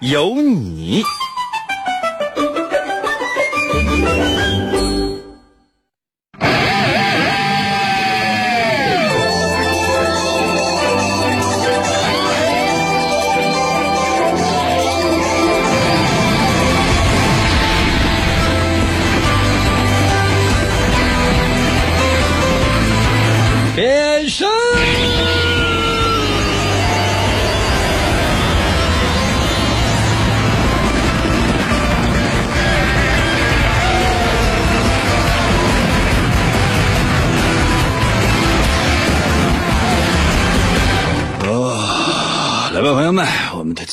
[0.00, 1.02] 有你。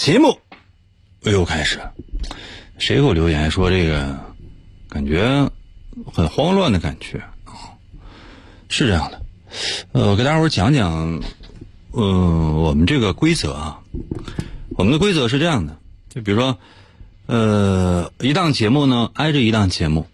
[0.05, 0.37] 节目。
[1.21, 1.79] 又开始。
[2.77, 4.15] 谁给我留言说这个
[4.87, 5.49] 感觉
[6.13, 7.19] 很慌乱的感觉？
[8.69, 9.19] 是这样的，
[9.93, 11.19] 呃，给大家伙讲讲，
[11.93, 13.79] 嗯、我们这个规则啊，
[14.77, 15.75] 我们的规则是这样的，
[16.07, 16.55] 就比如说，
[17.25, 20.05] 呃，一档节目呢挨着一档节目，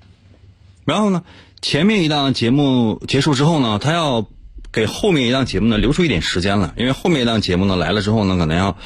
[0.85, 1.21] 然后呢，
[1.61, 4.25] 前面一档节目结束之后呢，他要
[4.71, 8.77] 给后面一档节目呢留出一点时间了，因为后面一档节目呢来了之后呢，可能要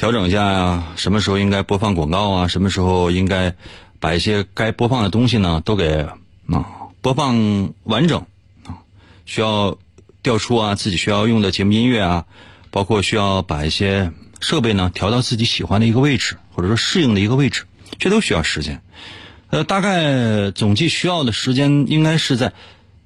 [0.00, 3.54] 调整一下呀、什么时候应该播放广告啊，什么时候应该
[3.98, 6.06] 把一些该播放的东西呢都给
[6.48, 6.64] 啊
[7.02, 8.24] 播放完整
[8.64, 8.80] 啊，
[9.26, 9.76] 需要
[10.22, 12.24] 调出啊自己需要用的节目音乐啊，
[12.70, 17.64] 包括需要把一些设备呢调到自己喜欢的一个位置，或者说适应的一个位置，
[17.98, 18.80] 这都需要时间。
[19.50, 22.54] 呃，大概总计需要的时间应该是在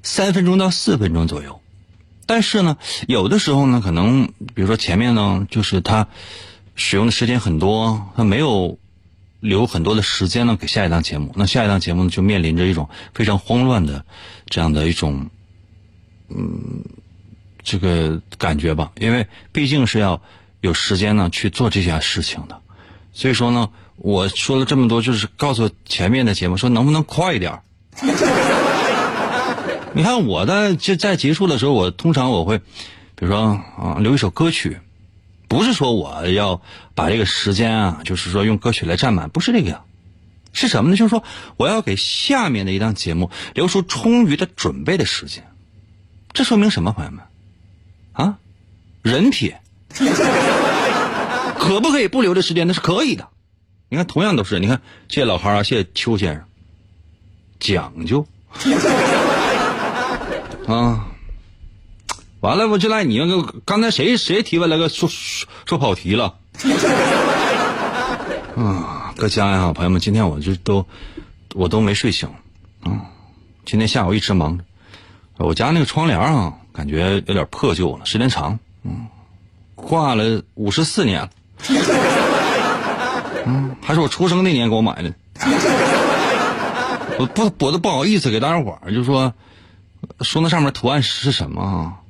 [0.05, 1.61] 三分钟到四分钟左右。
[2.24, 2.77] 但是呢，
[3.08, 6.07] 有的时候呢，可能比如说前面呢，就是它
[6.74, 8.79] 使用的时间很多，他没有
[9.40, 14.05] 留很多的时间呢给下一档节目，那下一档节目呢就面临着一种非常慌乱的
[14.46, 15.29] 这样的一种，
[16.29, 16.85] 嗯，
[17.62, 20.20] 这个感觉吧，因为毕竟是要
[20.61, 22.61] 有时间呢去做这件事情的，
[23.12, 27.61] 所以说呢，我说了这么多，就是告诉前面的节目说能不能快一点
[29.96, 34.77] 你看我的就在结束的时候，我通常我会，比如说啊，留一首歌曲，
[35.55, 36.61] 不是说我要
[36.97, 39.83] 把这个时间啊，就是说用歌曲来占满，不是这个呀，
[40.53, 40.97] 是什么呢？
[40.97, 41.23] 就是说
[41.57, 45.47] 我要给下面的一档节目留出充裕的准备的时间，
[46.33, 47.20] 这说明什么，朋友们？
[48.15, 48.37] 啊，
[49.03, 49.55] 人品，
[51.57, 52.67] 可不可以不留这时间？
[52.67, 53.29] 那是可以的。
[53.89, 56.45] 你看，同样都是，你看，谢谢老汉啊，谢谢邱先生，
[57.61, 58.27] 讲究。
[60.67, 61.07] 啊，
[62.44, 66.34] 完了，我就赖你那个，刚才谁谁提问了个说说说跑题了。
[68.55, 70.86] 啊，搁家呀，朋友们，今天我就都
[71.55, 72.28] 我都没睡醒
[72.82, 73.00] 啊，
[73.64, 74.64] 今天下午一直忙着。
[75.38, 79.06] 我家那个窗帘啊，感觉有点破旧了，时间长，嗯，
[79.74, 81.30] 挂了五十四年了，
[83.46, 85.14] 嗯，还是我出生那年给我买的。
[87.18, 89.32] 我不，我都不好意思给大家伙儿就说。
[90.20, 92.04] 说那上面图案是什么啊？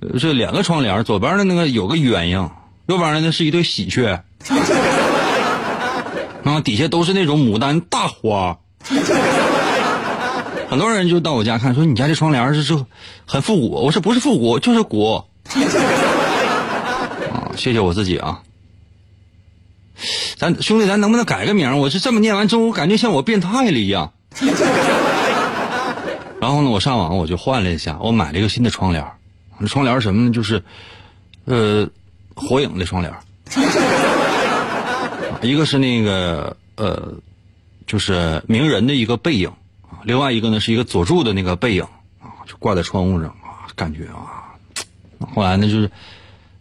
[0.00, 2.48] 呃这两个窗帘，左边的那个有个鸳鸯，
[2.86, 4.06] 右边的那是一对喜鹊，
[6.44, 8.58] 啊，底下都是那种牡丹大花。
[10.70, 12.84] 很多人就到我家看，说你家这窗帘是是
[13.26, 15.22] 很复古，我说不是复古，就是古。
[17.32, 18.40] 啊，谢谢我自己啊。
[20.36, 21.78] 咱兄弟，咱能不能改个名？
[21.78, 24.12] 我是这么念完之后，我感觉像我变态了一样。
[26.40, 29.04] 然后呢，我上网我就换了一下，我买了一个新的窗帘。
[29.66, 30.32] 窗帘什么呢？
[30.32, 30.62] 就是，
[31.44, 31.88] 呃，
[32.34, 33.12] 火影的窗帘。
[35.42, 37.12] 一个是那个呃，
[37.86, 39.50] 就是鸣人的一个背影，
[40.04, 41.82] 另外一个呢是一个佐助的那个背影
[42.20, 44.52] 啊，就挂在窗户上啊，感觉啊。
[45.34, 45.90] 后来呢，就是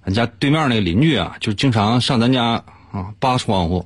[0.05, 3.85] 俺家对面那个邻居啊，就经常上咱家啊扒窗户。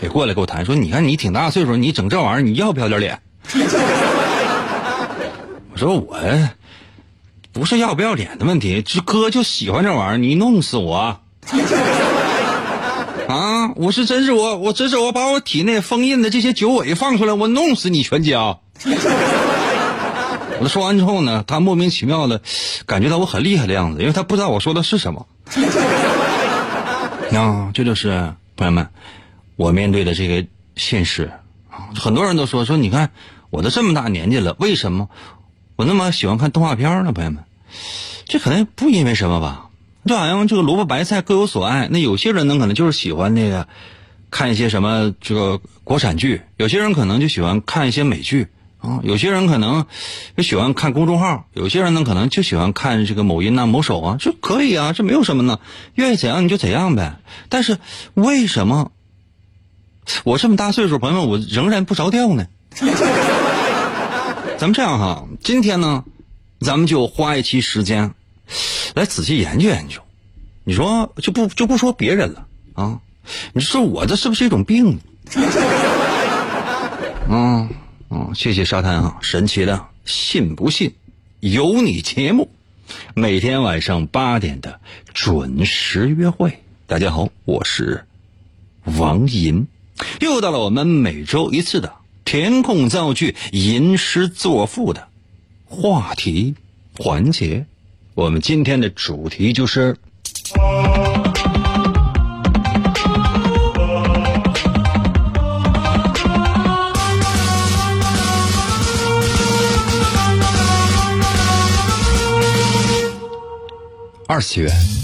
[0.00, 3.20] 得过来跟我谈说，你看你挺大岁数，你整这玩意儿，你要不要点脸？
[5.78, 6.18] 我说我
[7.52, 11.20] 不是要不要脸的问题，这哥就喜欢这玩意儿，你弄死我！
[13.28, 18.58] 啊，我是真是我，我真是我把我体内封印的这些九尾放出来，我弄死你全家！
[20.58, 22.40] 我说完之后呢，他莫名其妙的
[22.84, 25.28] 感觉到我很厉害的样子，因为他不知道我说的是什么。
[27.32, 28.88] 啊，这就是朋友们，
[29.54, 30.44] 我面对的这个
[30.74, 31.30] 现实，
[31.94, 33.12] 很多人都说说，你看
[33.50, 35.08] 我都这么大年纪了，为什么
[35.78, 37.12] 我那么喜欢看动画片呢？
[37.12, 37.44] 朋友们，
[38.26, 39.70] 这可能不因为什么吧？
[40.04, 43.68] 就好像这个萝卜白菜各有所爱，那有些人呢可能就是喜欢那个
[44.28, 48.48] 看一些什么这个国产剧，有些人可能就喜欢看一些美剧
[48.80, 49.86] 啊，有些人可能
[50.36, 55.60] 就喜欢看公众号，有些人呢可能就喜欢看这个某音呐、某手啊，这可以啊，这没有什么呢，
[55.94, 57.20] 愿意怎样你就怎样呗。
[57.48, 57.78] 但是
[58.14, 58.90] 为什么
[60.24, 62.48] 我这么大岁数，朋友们，我仍然不着调呢？
[64.58, 66.04] 咱们这样哈，今天呢，
[66.58, 68.12] 咱们就花一期时间
[68.96, 70.00] 来仔细研究研究。
[70.64, 72.44] 你说就不就不说别人了
[72.74, 73.00] 啊？
[73.52, 74.98] 你说我这是不是一种病？
[77.30, 77.68] 嗯
[78.10, 80.92] 嗯，谢谢沙滩啊，神奇的，信不信？
[81.38, 82.50] 有你节目，
[83.14, 84.80] 每天晚上八点的
[85.14, 86.64] 准时约会。
[86.88, 88.04] 大家好，我是
[88.96, 89.68] 王银，
[90.20, 91.94] 又到了我们每周一次的
[92.30, 95.08] 填空造句、吟诗作赋的
[95.64, 96.54] 话题
[96.98, 97.64] 环节。
[98.12, 99.96] 我们今天的主题就是。
[114.26, 114.97] 二次元。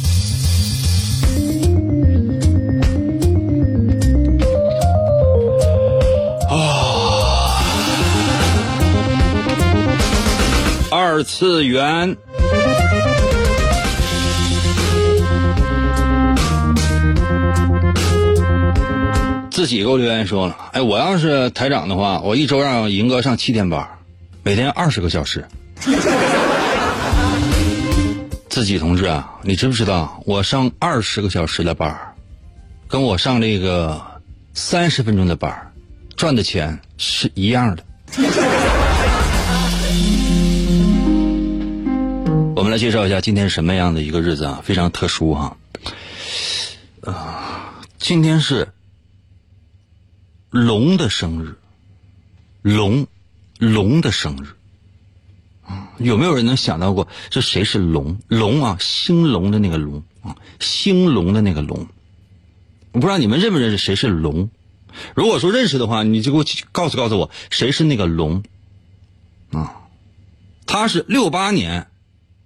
[11.25, 12.17] 次元。
[19.51, 23.89] 自己给我留言说了，哎，我要是台长的话，我一周让银哥上七天班，
[24.43, 25.47] 每天二十个小时。
[28.49, 32.15] 自己同志啊，你知不知道我上二十个小时的班
[32.87, 34.01] 跟我上这个
[34.53, 35.73] 三十分钟的班
[36.17, 37.85] 赚的钱是一样的。
[42.57, 45.57] 我们来介绍一下今天什么样的一个日子啊，非常特殊哈。
[47.03, 48.69] 啊，今天是
[50.51, 51.59] 龙的生日，
[52.63, 53.09] 龙，
[53.59, 54.47] 龙的生日。
[55.99, 58.19] 有没有人能想到过这谁是龙？
[58.29, 61.89] 龙啊，兴隆的那个龙啊，兴隆的那个龙。
[62.93, 64.49] 我不知道你们认不认识谁是龙？
[65.17, 68.45] 如果说认识的话，你就给我告诉告诉我谁是那个龙
[69.51, 69.81] 啊？
[70.67, 71.89] 他是六八年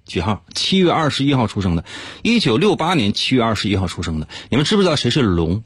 [0.08, 0.42] 几号？
[0.54, 1.84] 七月二十一号出生的，
[2.22, 4.26] 一九六八年七月二十一号出生的。
[4.48, 5.62] 你们知不知道谁是龙？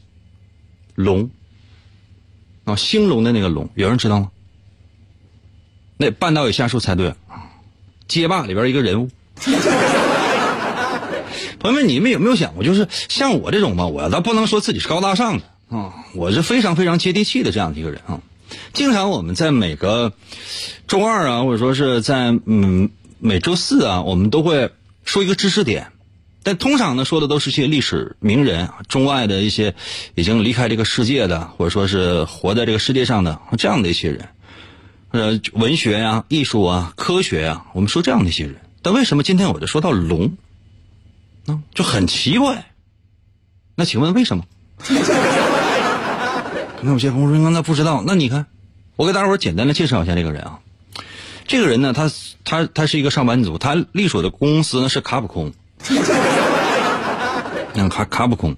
[0.94, 1.30] 龙
[2.64, 4.30] 啊，兴隆的那个龙，有人知道吗？
[5.96, 7.16] 那半道以下数猜对了。
[8.08, 9.08] 街霸里边一个人物，
[11.58, 15.44] 朋友们，你们有没有想过，就是像我这种吧，我倒不能说自己是高大上的
[15.74, 18.20] 啊，我是非常非常接地气的这样的一个人啊。
[18.74, 20.12] 经常我们在每个
[20.86, 22.90] 周二啊，或者说是在嗯
[23.24, 24.72] 每周四啊，我们都会
[25.04, 25.92] 说一个知识点，
[26.42, 29.76] 但通常呢说的都是些历史名人、中外的一些
[30.16, 34.28] 已经离开这个世界的，或者说是活在这个世界上的这样的一些人。
[35.12, 40.36] 呃，文学呀、艺术啊、科学呀，我们说这样的一些人，但为什么今天我就说到龙？
[41.46, 42.72] 嗯，就很奇怪。
[43.76, 44.44] 那请问为什么？
[46.82, 48.02] 那有些朋友说那不知道。
[48.04, 48.46] 那你看，
[48.96, 50.58] 我给大伙简单的介绍一下这个人啊。
[51.52, 52.10] 这个人呢，他
[52.46, 55.52] 他他是一个上班族，他隶属的公司呢是卡普空。
[57.74, 58.56] 那 卡卡普空，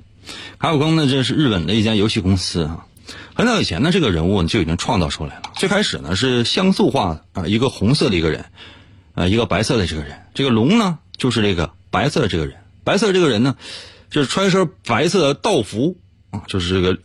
[0.60, 2.86] 卡普空呢这是日本的一家游戏公司啊。
[3.34, 5.50] 很早以前呢，这个人物就已经创造出来了。
[5.56, 8.44] 最开始呢是像素化的啊，一个红色的一个人，
[9.14, 10.22] 啊，一个白色的这个人。
[10.32, 12.58] 这个龙呢，就是这个白色的这个人。
[12.84, 13.56] 白色的这个人呢，
[14.08, 15.96] 就是穿一身白色的道服
[16.30, 16.96] 啊，就是这个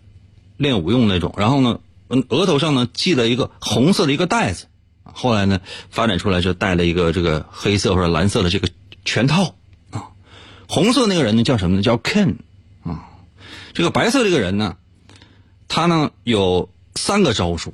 [0.55, 1.34] 练武用那种。
[1.36, 1.79] 然后呢，
[2.10, 4.67] 嗯，额头上呢系了一个红色的一个带子。
[5.13, 8.68] 后来呢，发展出来就带了一个这个黑色或者蓝色的这个
[9.06, 9.56] 全套
[9.92, 10.04] 啊。
[10.68, 11.82] 红色那个人呢叫什么呢？
[11.82, 12.36] 叫 Ken
[12.84, 13.06] 啊。
[13.74, 14.75] 这个白色这个人呢？
[15.68, 17.72] 他呢有三个招数，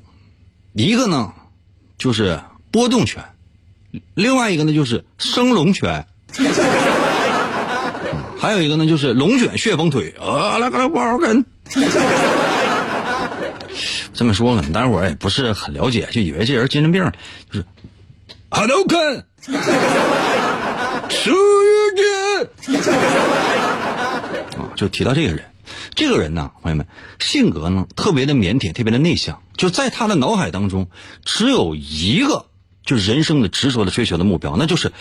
[0.74, 1.32] 一个呢
[1.98, 2.38] 就是
[2.70, 3.24] 波动拳，
[4.16, 6.06] 另外一个呢就是升龙拳，
[8.38, 10.14] 还有一个呢就是龙卷旋风腿。
[10.20, 11.46] 啊，来个来玩根。
[14.14, 17.12] 这么说了，待会儿也不是很了解，就以为这人精神病，
[17.52, 17.66] 就是
[18.50, 19.24] Hello Ken，
[21.10, 21.74] 出狱
[24.58, 25.46] 啊，就提到这个人。
[25.96, 26.88] 这个人呢，朋友们，
[27.20, 29.42] 性格呢特别的腼腆，特别的内向。
[29.56, 30.90] 就在他的脑海当中，
[31.24, 32.48] 只有一个
[32.86, 34.92] 就人生的执着的追求的目标，那就是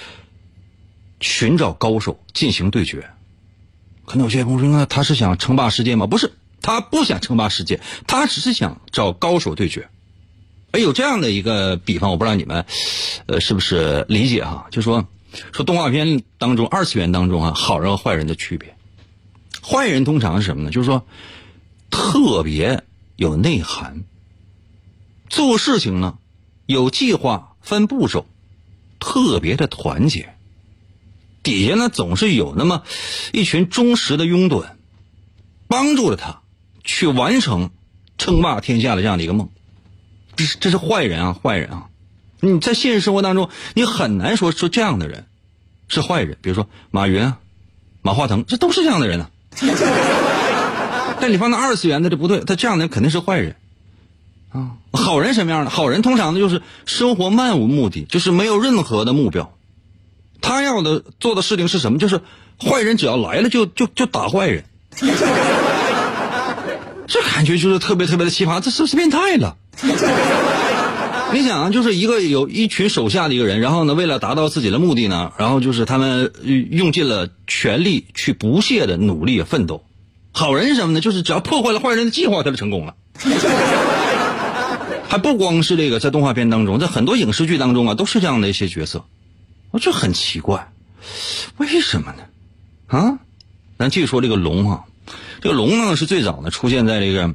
[1.21, 3.11] 寻找高手进行对决。
[4.05, 6.07] 可能有些朋友说，那他是想称霸世界吗？
[6.07, 6.33] 不是，
[6.65, 9.91] 他不想称霸世界，他只是想找高手对决。
[10.71, 12.65] 哎，有这样的一个比方，我不知道你们，
[13.27, 14.67] 呃，是不是理解哈？
[14.71, 15.07] 就说
[15.53, 18.75] 说动画片当中二次元当中啊，好人和坏人的区别。
[19.63, 20.71] 坏人通常是什么呢？
[20.71, 21.07] 就是说
[21.91, 22.83] 特别
[23.17, 24.05] 有内涵，
[25.29, 26.17] 做事情呢
[26.65, 28.27] 有计划、分步骤，
[28.99, 30.35] 特别的团结。
[31.43, 32.85] 底下呢总是有那么
[33.35, 34.65] 一群忠实的拥趸，
[35.69, 36.41] 帮助了他
[36.85, 37.71] 去完成
[38.19, 39.49] 称霸天下的这样的一个梦。
[40.37, 41.87] 这是这是坏人啊，坏人啊！
[42.41, 45.27] 你在现实生活当中，你很难说说这样的人
[45.89, 46.37] 是坏人。
[46.43, 47.39] 比如说马云啊、
[48.03, 49.31] 马化腾，这都是这样的人呢。
[51.21, 53.57] 但你放到二次元的这不对，他这样的人肯定是坏人
[54.51, 54.73] 啊。
[54.93, 55.71] 好人什么样的？
[55.71, 59.57] 好人通常呢就是生活漫无目的，就是没有任何的目标。
[60.43, 61.99] 他要的做的事情是什么？
[61.99, 62.21] 就是
[62.61, 64.65] 坏人只要来了就就就打坏人。
[67.07, 69.57] 这感觉就是特别特别的奇葩，这是不是变态了？
[71.33, 76.33] 你想啊，就是一个有一群手下的一个人，然后呢，为了达到自己的目的呢，然后就是他们
[76.71, 79.83] 用尽了全力去不懈的努力奋斗。
[80.33, 81.01] 好人是什么呢？
[81.01, 82.95] 就是只要破坏了坏人的计划，他就成功了。
[85.09, 89.05] 还不光是这个，在动画片当中，在很多影视剧当中啊，都是这样的一些角色。
[89.73, 90.73] 我这很奇怪，
[91.57, 92.23] 为什么呢？
[92.87, 93.19] 啊，
[93.77, 94.85] 咱继续说这个龙哈。
[95.41, 97.35] 这个龙呢是最早呢出现在这个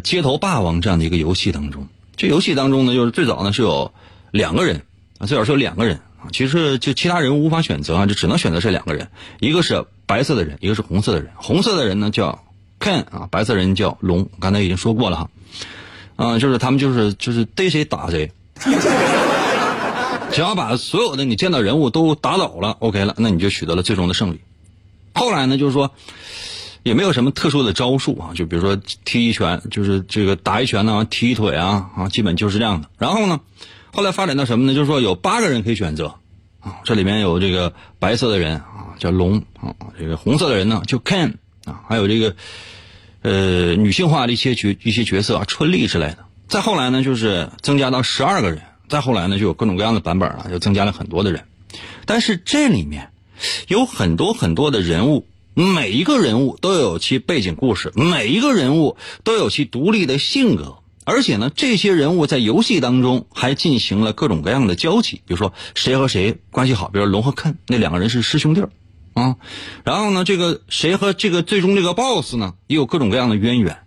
[0.00, 1.88] 街头霸王这样的一个游戏当中。
[2.16, 3.92] 这游戏当中呢，就是最早呢是有
[4.32, 4.82] 两个人
[5.18, 6.26] 啊，最早是有两个人啊。
[6.32, 11.30] 其实就其他人无法选择啊，就只能选择这两个人，一个是白色的人，一个是红色的人。
[11.36, 12.44] 红色的人呢叫
[12.80, 14.28] Ken 啊，白色人叫龙。
[14.40, 15.30] 刚才已经说过了哈，
[16.16, 18.32] 啊，就是他们就是就是逮谁打谁，
[20.32, 24.40] 只要把所有的你见到人物都打倒了，OK 了，那你就取得了最终的胜利。
[25.14, 25.92] 后来呢，就是说。
[26.82, 32.88] 也没有什么特殊的招数啊，就比如说踢一拳，就是这个打一拳呢，踢一腿啊，啊，基本就是这样的。
[32.98, 33.40] 然后呢，
[33.92, 34.74] 后来发展到什么呢？
[34.74, 36.14] 就是说有八个人可以选择
[36.60, 42.34] 啊，这里面有这个白色的人啊，叫龙啊，这个红色的人呢就 Ken 啊，还有这个
[43.22, 46.18] 呃女性化的一些角一些角色啊，春丽之类的。
[46.48, 48.62] 再后来呢，就是增加到十二个人。
[48.88, 51.44] 再后来呢，就有各种各样的版本啊，就增加了很多的人。
[52.06, 53.10] 但是这里面
[53.66, 55.26] 有很多很多的人物。
[55.58, 68.70] 每一个人物都有其背景故事，每一个人物都有其独立的性格，而且呢，这些人物在游戏当中还进行了各种各样的交集，比如说谁和谁关系好，比如龙和肯那两个人是师兄弟儿
[69.14, 69.34] 啊，
[69.82, 73.78] 然后呢，这个谁和这个最终这个 BOSS 呢也有各种各样的渊源，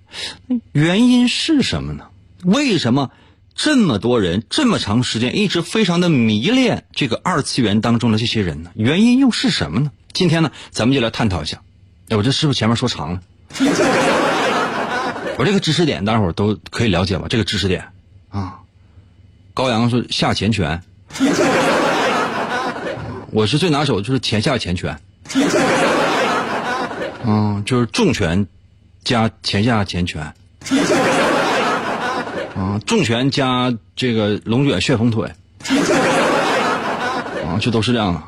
[0.74, 2.08] 原因是什么呢？
[2.44, 3.12] 为什么
[3.56, 8.72] 这么多人这么长时间一直非常的迷恋这个二次元当中的这些人呢？
[8.76, 9.94] 原因又是什么呢？
[10.14, 11.62] 今天呢，咱们就来探讨一下。
[12.10, 13.22] 哎，我这是不是前面说长了？
[15.38, 17.26] 我这个知识点，大伙儿都可以了解吧？
[17.30, 17.86] 这个知识点
[18.30, 18.60] 啊，
[19.54, 20.82] 高阳是下前拳，
[23.32, 25.00] 我是最拿手就是前下前拳，
[27.26, 28.46] 嗯，就是重拳
[29.04, 30.22] 加前下前拳，
[32.56, 35.34] 啊，重拳加这个龙卷旋风腿，
[37.46, 38.22] 啊，这都是这样的。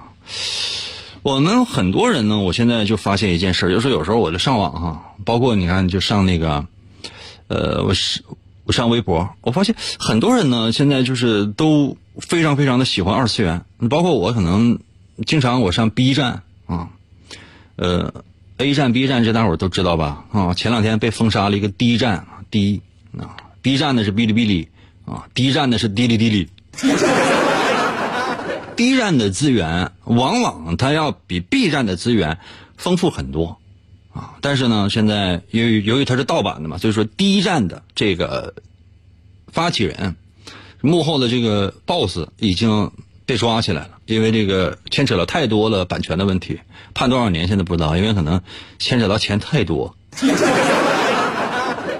[1.23, 6.67] 我们很多人呢，我现在就发现一件事，就是有时候我就上网哈，包括你看，就上那个，
[7.47, 8.21] 呃，我是
[8.65, 14.79] 我上微博，我发现很多人呢，现在就是都非常非常的喜欢二次元，包括我可能
[15.25, 16.89] 经常我上 B 站啊，
[17.77, 18.13] 呃
[18.57, 20.25] ，A 站、B 站这大伙儿都知道吧？
[20.33, 22.81] 啊，前两天被封杀了一个 D 站，D
[23.17, 24.67] 啊，B 站的是哔哩哔哩
[25.05, 26.49] 啊，D 站的是滴哩滴哩。
[28.75, 32.39] B 站的资源往往它要比 B 站的资源
[32.77, 33.59] 丰富很多，
[34.13, 38.53] 啊，但是呢，现在由于由于它是盗版的嘛，所以说 D 站的这个
[39.47, 40.15] 发起人
[40.81, 42.91] 幕后的这个 boss 已经
[43.25, 46.59] 被抓起来了，因为这个牵扯了太多了版权的问题，
[46.93, 48.41] 判多少年现在不知道，因为可能
[48.79, 49.95] 牵扯到钱太多，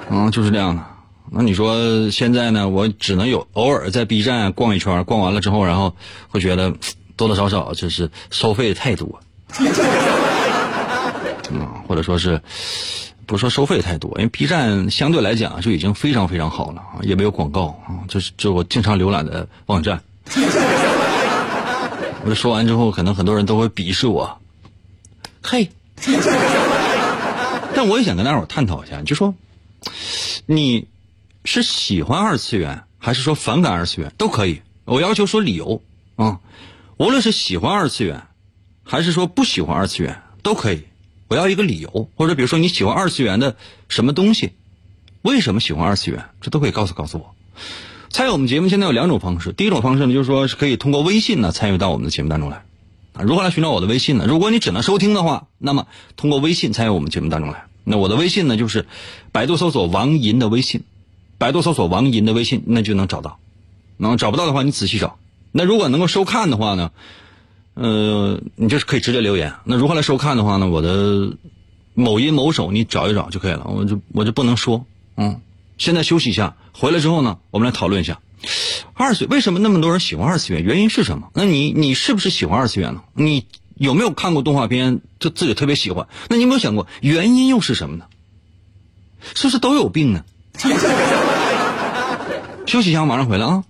[0.10, 0.92] 嗯，就是这样的。
[1.35, 2.69] 那你说现在呢？
[2.69, 5.95] 我只能有偶尔在 B 站逛一圈，逛完了之后，然后
[6.29, 6.71] 会觉得
[7.15, 9.19] 多多少少就是收费太多，
[11.49, 12.39] 啊， 或者说是
[13.25, 19.99] 不是说收费太多，因为 B 站相对来讲就已经非常非常好了，也没有广告啊，就是就我经常浏览的网站。
[22.25, 24.37] 我说完之后，可能很多人都会鄙视我，
[25.41, 25.67] 嘿，
[27.73, 29.33] 但我也想跟大伙探讨一下，就说
[30.45, 30.87] 你。
[31.45, 34.62] 是喜欢二次元，还是说反感二次元都可以。
[34.85, 35.81] 我要求说理由
[36.15, 36.39] 啊，
[36.97, 38.23] 无论是喜欢二次元，
[38.83, 40.83] 还是说不喜欢二次元都可以。
[41.27, 43.55] 我要一个理由，或者比如说你喜欢二次元的
[43.89, 44.51] 什么东西，
[45.21, 47.33] 为什么喜欢二次元，这都可以告诉告诉我。
[48.09, 52.63] 参与我们节目现在有两种方式，第一种方式呢，就是说是可以通过微信呢参与到我们的节目当中来。
[53.13, 54.25] 啊，如何来寻找我的微信呢？
[54.27, 57.65] 如果你只能收听的话，那么通过微信参与我们节目当中来。
[57.83, 58.85] 那我的微信呢，就是
[59.31, 60.83] 百度搜索王银的微信，
[61.43, 63.38] 百度搜索王银的微信，那就能找到。
[63.97, 65.19] 能找不到的话，你仔细找。
[65.51, 66.91] 那如果能够收看的话呢，
[67.73, 69.55] 呃，你就是可以直接留言。
[69.65, 70.69] 那如何来收看的话呢？
[70.69, 71.35] 我的
[71.95, 73.65] 某音某手你找一找就可以了。
[73.67, 74.85] 我就我就不能说，
[75.17, 75.41] 嗯。
[75.77, 78.21] 现在休息一下，回来之后呢，我们来讨论一下
[78.93, 81.27] 二次为什么那么多人喜欢二次元，原因是什么？
[81.33, 83.01] 那你你是不是喜欢二次元呢？
[83.15, 86.07] 你有没有看过动画片就自己特别喜欢？
[86.29, 88.05] 那你有没有想过原因又是什么呢？
[89.35, 90.23] 是不是都有病呢？
[92.65, 93.63] 休息一下，马上回来啊！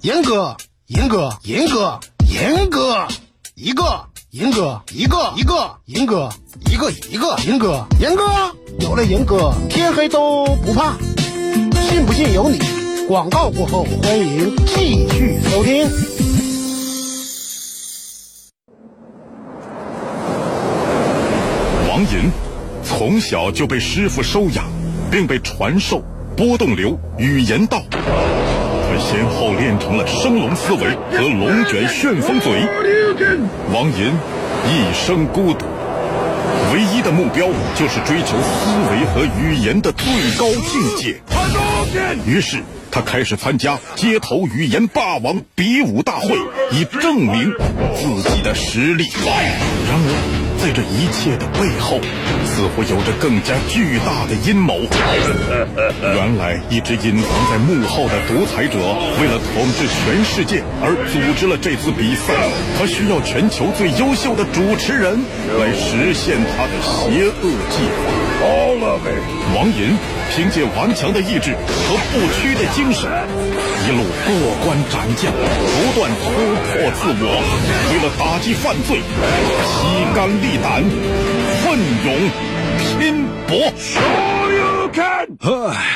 [0.00, 3.08] 严哥，严哥，严哥，严哥，
[3.54, 4.06] 一个。
[4.30, 6.30] 银哥，一个一个银哥，
[6.70, 8.22] 一个一个银哥，银哥
[8.78, 10.96] 有了银哥，天黑都不怕，
[11.88, 12.60] 信不信由你。
[13.08, 15.90] 广告过后，欢迎继续收听。
[21.88, 22.30] 王银
[22.84, 24.64] 从小就被师傅收养，
[25.10, 26.00] 并被传授
[26.40, 30.78] 波动流语言道，他先后练成了升龙思维
[31.12, 32.66] 和龙卷旋风嘴。
[33.74, 34.10] 王银
[34.66, 35.66] 一生孤独，
[36.72, 40.06] 唯一的目标就是追求思维和语言的最
[40.38, 41.20] 高境界。
[42.24, 42.56] 于是，
[42.90, 46.30] 他开始参加街头语言霸王比武大会，
[46.72, 47.52] 以证明
[47.94, 49.04] 自己的实力。
[49.26, 51.98] 然而，在这一切的背后，
[52.44, 54.74] 似乎有着更加巨大的阴谋。
[56.02, 58.76] 原来，一直隐藏在幕后的独裁者，
[59.20, 62.34] 为了统治全世界而组织了这次比赛。
[62.78, 65.24] 他需要全球最优秀的主持人
[65.58, 68.12] 来实现他的邪恶计划。
[69.54, 69.96] 王银
[70.30, 73.10] 凭借顽强的意志和不屈的精神，
[73.84, 74.32] 一路过
[74.64, 76.30] 关斩将，不断突
[76.64, 77.24] 破自我，
[77.90, 79.02] 为了打击犯罪，
[79.60, 80.49] 披肝沥。
[80.58, 80.82] 胆，
[81.62, 82.30] 奋勇
[82.78, 83.72] 拼搏。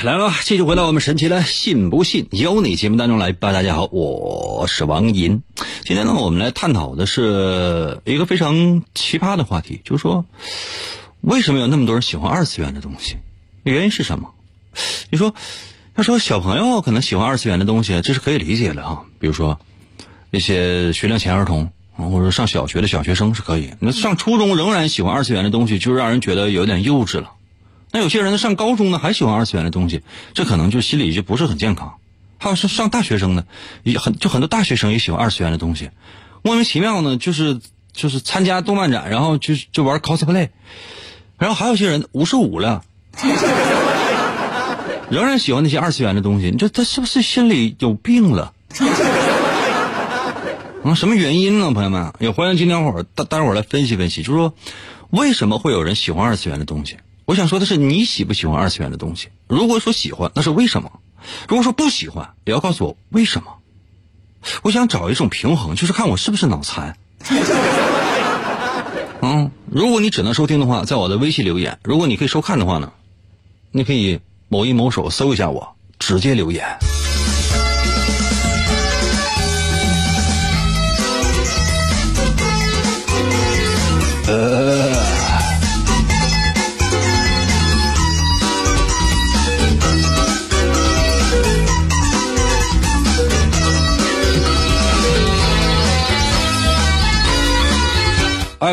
[0.02, 3.52] 来了，继续回到我们神奇的“信不信由你”节目当中来吧。
[3.52, 5.42] 大家好，我是王银。
[5.84, 10.24] 今天呢，我们来探讨的是一个非常奇葩的话题，就是说，
[11.20, 13.16] 为什么有那么多人喜欢二次元的东西？
[13.64, 14.30] 原因是什么？
[15.10, 15.34] 你说，
[15.94, 19.02] 他说小朋友可能喜欢二次元的东西，这是可以理解的啊。
[19.18, 19.58] 比如说，
[20.30, 21.70] 那些学龄前儿童。
[21.96, 27.32] 或者上小学的小学生是可以，那上初中仍然喜欢二次元的东西，就让人觉得有点幼稚了。
[27.92, 30.02] 那有些人，上高中呢还喜欢二次元的东西，
[30.34, 31.94] 这可能就心里就不是很健康。
[32.38, 33.44] 还有是上大学生呢，
[33.84, 35.90] 也很就很多大学生也喜欢二次元的东西，
[36.42, 37.60] 莫名其妙呢，就是
[37.92, 40.48] 就是参加动漫展，然后就就玩 cosplay，
[41.38, 42.82] 然后还有些人五十五了，
[45.10, 48.52] 仍然喜欢那些二次元的东西，你说他是不是心里有病了？
[50.84, 52.12] 啊，什么原因呢，朋友们？
[52.18, 54.52] 也欢迎今天伙儿大大家伙来分析分析，就是说，
[55.08, 56.98] 为什么会有人喜欢二次元的东西？
[57.24, 59.28] 我想说的是，你喜不喜欢二次元的东西？
[59.48, 60.92] 如果说喜欢，那是为什么？
[61.48, 63.46] 如果说不喜欢，也要告诉我为什么？
[64.60, 66.98] 我想找一种平衡，就是看我是不是脑残。
[69.22, 72.92] 嗯，如果你只能收听的话，在我的微信留言；如果你可以收看的话呢，
[73.70, 76.62] 你可以某一某手搜一下我，直接留言。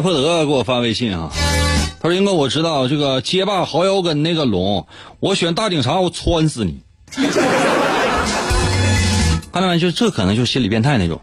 [0.01, 1.29] 艾珀德给我发微信啊，
[2.01, 4.87] 他说：“英哥，我知道这个街霸豪腰跟那个龙，
[5.19, 6.81] 我选大警察，我穿死你。”
[9.53, 9.77] 看到没？
[9.77, 11.21] 就这可能就是心理变态那种。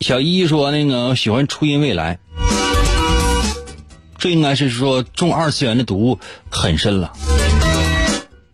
[0.00, 2.18] 小一说：“那个喜欢初音未来，
[4.16, 7.12] 这应该是说中二次元的毒很深了。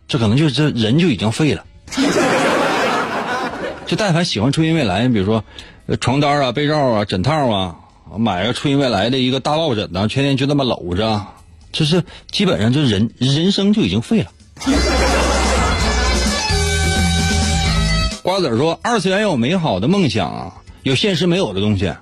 [0.08, 1.64] 这可能就是这人就已经废了。
[3.86, 5.44] 就但凡喜欢初音未来，你比如说
[6.00, 7.76] 床单啊、被罩啊、枕套啊，
[8.16, 11.26] 买个初音未来的一个大抱枕呢，天天就那么搂着，
[11.72, 14.30] 就是基本上就人人生就已经废了。”
[18.22, 21.92] 瓜子说：“二次元有美好的梦想啊。”有现实没有的东西，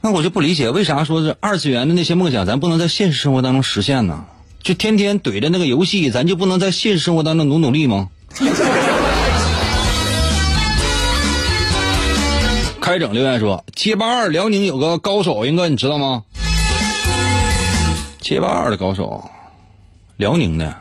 [0.00, 4.24] 那我就不理解，为啥说是二次元的那些梦想，咱不能在现实生活当中实现呢？
[4.60, 8.08] 就天天怼着那个游戏，咱就不能在现实生活当中努努力吗？
[12.92, 16.24] 开整留言说：“街霸二辽宁有个高手，英哥你知道吗？”
[18.20, 19.30] 街霸二的高手，
[20.18, 20.76] 辽宁的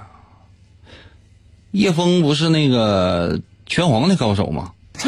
[1.72, 4.72] 叶枫不是那个拳皇的高手吗？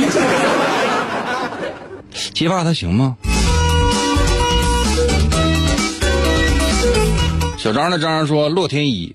[2.34, 3.18] 街霸他行吗？
[7.58, 9.14] 小张的张说：“洛天依，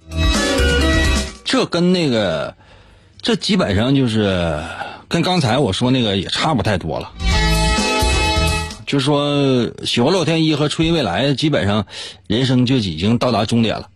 [1.42, 2.55] 这跟那个，
[3.22, 4.62] 这基本上就是
[5.09, 7.11] 跟刚才我说那个也差不太多了。
[8.88, 11.85] 就是说，喜欢洛天依和初音未来，基本上
[12.27, 13.90] 人生就已经到达终点了。”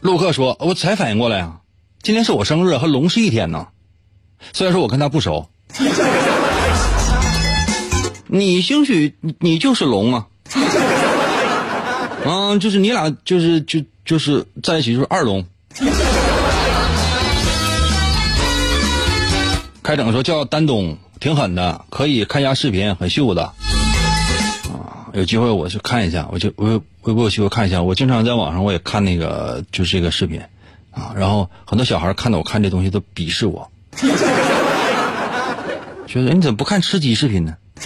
[0.00, 1.56] 陆克说：“我才反应过来啊，
[2.02, 3.66] 今天是我生日，和龙是一天呢。
[4.52, 5.50] 虽然说我跟他不熟，
[8.28, 10.26] 你兴许你就是龙啊。”
[12.24, 15.44] 嗯，就是你俩，就是就就是在一起就是二龙。
[19.82, 23.42] 开整说叫丹东，挺狠的，可以看一下视频，很秀的。
[23.42, 27.82] 啊，有机会我去看一下，我就我微博有机会看一下。
[27.82, 30.40] 我经常在网上我也看那个就是这个视频，
[30.92, 33.68] 啊，然后很多小孩看到我看这东西都鄙视我，
[36.06, 37.56] 觉得你怎么不看吃鸡视频呢？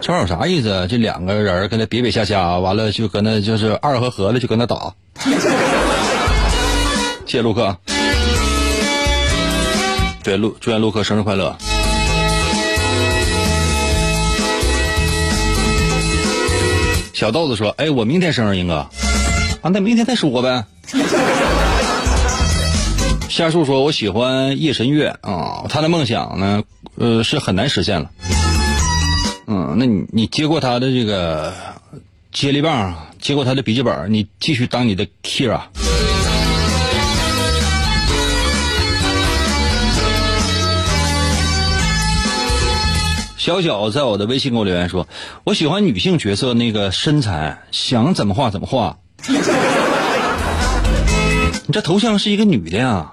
[0.00, 0.86] 这玩意有啥意思？
[0.88, 4.94] 这两个人跟那比比下下，完了就搁那就是二和合的就搁那打。
[7.26, 7.76] 谢谢陆克，
[10.22, 11.56] 对陆祝愿陆克生日快乐。
[17.12, 18.88] 小豆子说：“哎，我明天生日，英哥
[19.60, 20.64] 啊，那明天再说呗。
[23.30, 26.62] ”夏树说：“我喜欢夜神月啊，他的梦想呢，
[26.96, 28.10] 呃，是很难实现了。”
[29.46, 31.52] 嗯，那你你接过他的这个
[32.32, 35.60] 接力棒，接过他的笔记本，你继续当你的 Kira。
[43.42, 45.08] 小小在我的微信给我留言说
[45.42, 48.98] ：“我喜欢女性角色那个身材，想怎么画怎么画。
[51.66, 53.10] ”你这头像是一个女的呀，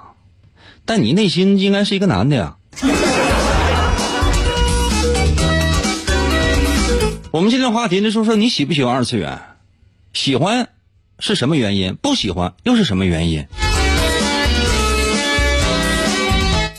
[0.86, 2.58] 但你内心应该是一个男的呀。
[7.32, 9.40] 我们今天话题呢，说说你喜不喜欢二次元？
[10.14, 10.70] 喜欢
[11.18, 11.96] 是什么原因？
[11.96, 13.48] 不喜欢又是什么原因？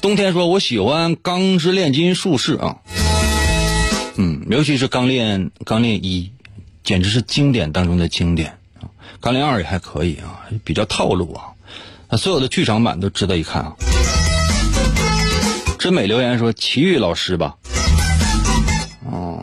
[0.00, 2.76] 冬天说，我喜欢《钢之炼金术士》啊，
[4.22, 6.24] 嗯，尤其是《钢炼》《钢炼一》，
[6.84, 8.84] 简直是经典当中的经典啊，
[9.18, 11.44] 《钢炼二》也还可以啊，比较套路啊，
[12.10, 13.72] 那所有的剧场版都值得一看啊。
[15.78, 17.56] 真美留言说，奇遇老师吧。
[19.10, 19.42] 哦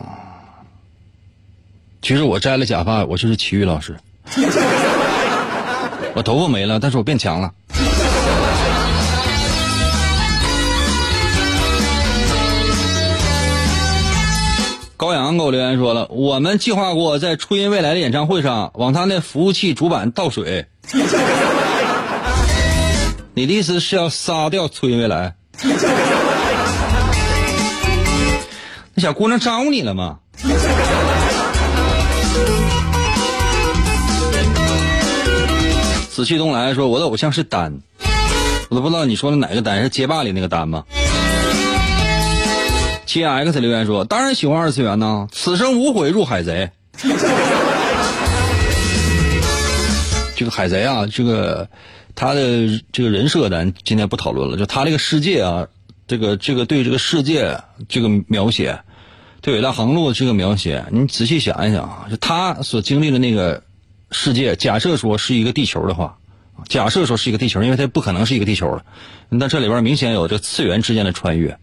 [2.00, 3.98] 其实我摘了假发，我就是奇遇老师。
[6.14, 7.52] 我头发没了，但是我变强了。
[14.98, 20.66] 高阳给我留言说了，我们计划过在初音未来的演唱会上往他那服务器主板倒水。
[23.32, 25.36] 你的意思是要杀掉初音未来？
[28.94, 30.18] 那小姑娘招你了吗？
[36.10, 37.72] 紫气东来说：“我的偶像是丹，
[38.68, 40.82] 我都不知道你说的哪个丹是街霸里那个丹吗？”
[43.08, 46.70] 七 X 留言说：“当然喜欢二次元呢，此生无悔入海贼。”
[50.36, 51.66] 这个海贼啊，这个
[52.14, 55.66] 他的这个人设咱今天不讨论了，就他这个世界啊，
[56.06, 58.78] 这个这个对这个世界这个描写，
[59.40, 63.62] 对伟大航路这个描写，你仔细想一想啊，就他所经历的那个。
[64.10, 66.16] 世界假设说是一个地球的话，
[66.66, 68.82] 假设说是一个地球，因为它不可能是一个地球了。
[69.28, 71.58] 那这里边明显有这个次元之间的穿越。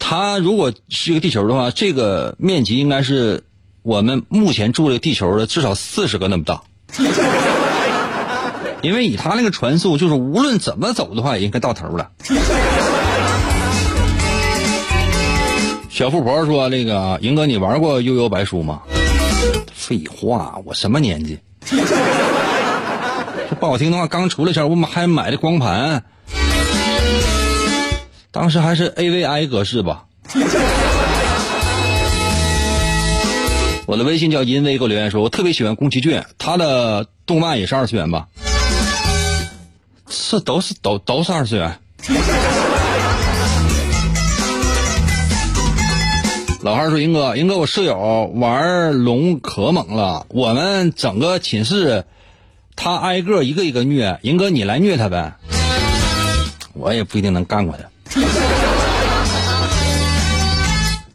[0.00, 3.44] 它如果是一个地球的话，这个面积应该是
[3.82, 6.62] 我们目前住的地球的至少四十个那么大。
[8.82, 12.10] 因为以他那个传速，就是无论怎么走的话，也应该到头了。
[15.90, 18.80] 小富婆说：“那个赢哥，你玩过《悠悠白书》吗？”
[19.72, 21.38] 废话，我什么年纪？
[21.68, 21.76] 这
[23.60, 26.04] 不好听的话，刚出来前我们还买的光盘，
[28.32, 30.04] 当时还是 AVI 格式吧。
[33.86, 38.28] 我的微信叫银威，给我留言说，我特别喜欢宫崎骏，他的动漫也是二次元吧？
[40.08, 41.76] 是，都是都都是二次元。
[46.62, 52.04] 老汉说：“英哥，英哥，我舍友玩龙可猛了，我们整个寝室，
[52.76, 54.20] 他挨个一个一个虐。
[54.22, 55.32] 英哥，你来虐他呗，
[56.74, 57.84] 我也不一定能干过他。”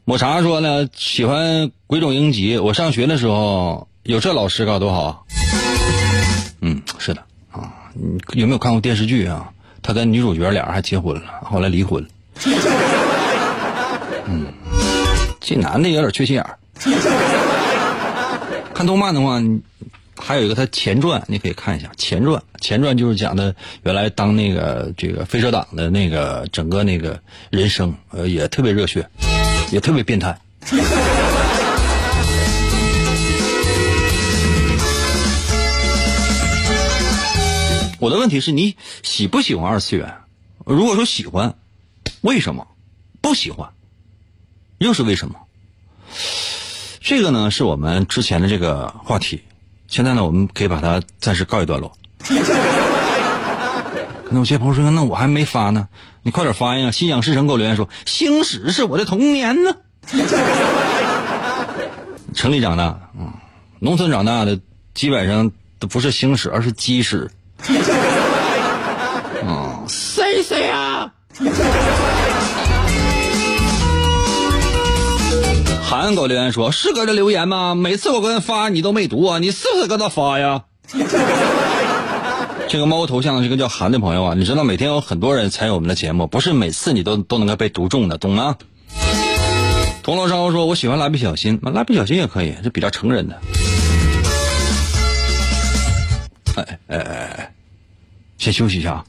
[0.08, 2.60] 抹茶说呢，喜欢鬼冢英吉。
[2.60, 5.18] 我上学的时候有这老师，该多好啊！
[6.62, 7.74] 嗯，是的啊。
[8.34, 9.50] 你有没有看过电视剧啊？
[9.82, 12.06] 他跟女主角俩还结婚了，后来离婚。
[14.28, 14.46] 嗯，
[15.42, 16.60] 这男的有点缺心眼儿。
[18.76, 19.42] 看动漫的话，
[20.16, 22.40] 还有一个他前传，你可以看一下前传。
[22.62, 29.08] 前传就是讲的原来当那个这个飞车党的那个整个那个人生，呃，也特别热血，
[29.72, 30.40] 也特别变态。
[38.00, 40.14] 我的问题是你喜不喜欢二次元？
[40.66, 41.56] 如果说喜欢，
[42.22, 42.68] 为什么？
[43.22, 43.70] 不喜欢，
[44.78, 45.36] 又是为什么？
[47.02, 49.44] 这个呢，是我们之前的这个话题。
[49.88, 51.98] 现在呢，我们可以把它暂时告一段落。
[54.30, 55.88] 那有些朋友说：“那我还没发呢，
[56.24, 59.76] 你快点发呀！”心想事成给我留言说：“星矢是我的童年呢。
[62.34, 63.32] ”城里长大，嗯，
[63.80, 64.60] 农村长大的
[64.94, 67.30] 基本上都不是星矢，而是鸡屎。
[69.48, 71.12] 嗯，谁谁啊？
[75.88, 77.76] 韩狗留言说：“是搁这留言吗？
[77.76, 80.64] 每次我给他发你都没读啊，你是不是搁这发呀？”
[82.76, 88.58] 这个猫头像的这个叫韩的朋友啊，你知道每天有很多人参与我们的节目，不是每次你都都能够被读中的，懂吗？
[90.04, 93.40] 铜锣烧说：“我喜欢蜡笔小新，蜡笔小新也可以，是比较成人的。”
[96.58, 96.98] 哎哎哎
[97.38, 97.54] 哎，
[98.38, 99.06] 先休息一下，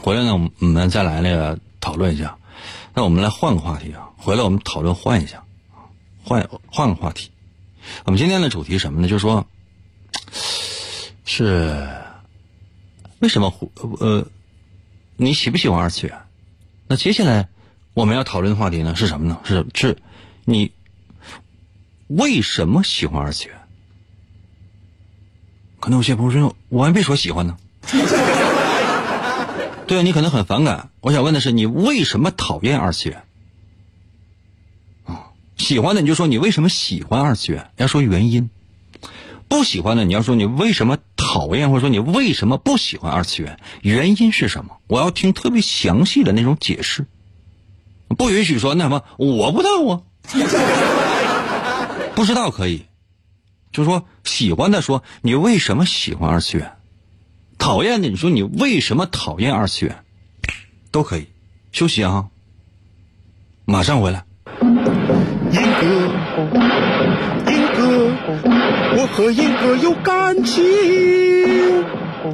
[0.00, 2.38] 回来呢，我们再来那个讨论一下。
[2.94, 5.42] 那我们来换个话题啊，回来我们讨论换一下，
[6.24, 7.30] 换换个话题。
[8.06, 9.08] 我们今天的主题什么呢？
[9.08, 9.46] 就是说，
[11.30, 11.86] 是
[13.18, 13.52] 为什么
[14.00, 14.26] 呃，
[15.18, 16.18] 你喜不喜欢二次元？
[16.86, 17.46] 那接下来
[17.92, 19.38] 我们要讨论的话题呢是什么呢？
[19.44, 19.98] 是是，
[20.46, 20.72] 你
[22.06, 23.54] 为什么喜欢二次元？
[25.78, 27.58] 可能有些朋友说，我还没说喜欢呢。
[29.86, 30.88] 对啊，你可能很反感。
[31.00, 33.22] 我想问的是，你为什么讨厌二次元？
[35.04, 38.48] 啊，喜欢的你就说你为什么喜欢二次元，要说原因；
[39.46, 40.96] 不喜欢的你要说你为什么
[41.28, 44.78] 讨厌，或者说你为什么不喜欢二次元，原因是什么？
[44.86, 47.04] 我要听特别详细的那种解释。
[48.16, 50.00] 不允许说那什么，我不知道啊，
[52.16, 52.86] 不知道可以，
[53.72, 56.72] 就说喜欢的说你为什么喜欢二次元。
[57.58, 60.02] 讨厌的，你说你为什么讨厌二次元？
[60.90, 61.26] 都可以，
[61.72, 62.28] 休息啊，
[63.66, 64.24] 马上回来。
[67.78, 68.10] 哥，
[68.96, 70.64] 我和英哥有感情。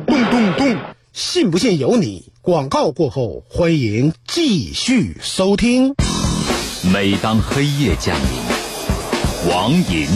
[0.07, 0.77] 咚咚咚，
[1.13, 2.33] 信不信由你。
[2.41, 5.95] 广告过后，欢迎继续收听。
[6.93, 10.07] 每当黑夜降临，王银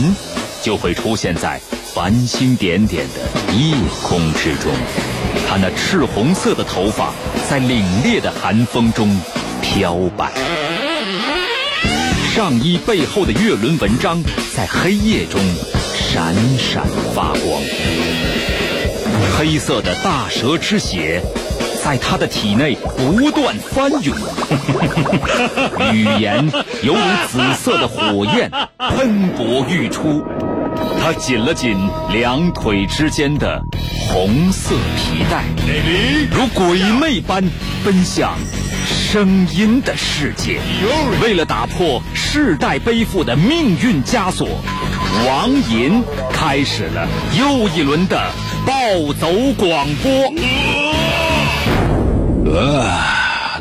[0.63, 1.61] 就会出现在。
[1.93, 4.71] 繁星点点的夜空之中，
[5.47, 7.11] 他那赤红色的头发
[7.49, 9.19] 在凛冽的寒风中
[9.61, 10.31] 飘摆，
[12.35, 14.21] 上衣背后的月轮纹章
[14.55, 15.41] 在黑夜中
[15.93, 17.61] 闪闪发光，
[19.35, 21.21] 黑色的大蛇之血
[21.83, 24.15] 在他的体内不断翻涌，
[25.91, 26.49] 语言
[26.83, 30.23] 犹如紫色的火焰喷薄欲出。
[31.01, 31.75] 他紧了紧
[32.11, 33.59] 两腿之间的
[34.07, 35.43] 红色皮带，
[36.31, 37.43] 如鬼魅般
[37.83, 38.37] 奔向
[38.89, 40.59] 声音的世界。
[41.21, 44.47] 为了打破世代背负的命运枷锁，
[45.27, 48.31] 王银开始了又一轮的
[48.65, 50.11] 暴走广播。
[52.51, 52.81] 呃，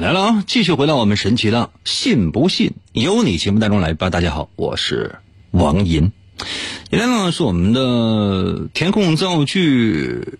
[0.00, 0.44] 来了啊！
[0.46, 4.08] 继续回到我们神奇的“信不信由你”节目当中来吧。
[4.08, 5.16] 大家好，我是
[5.50, 6.10] 王银。
[6.90, 10.38] 今天呢是我们的填空造句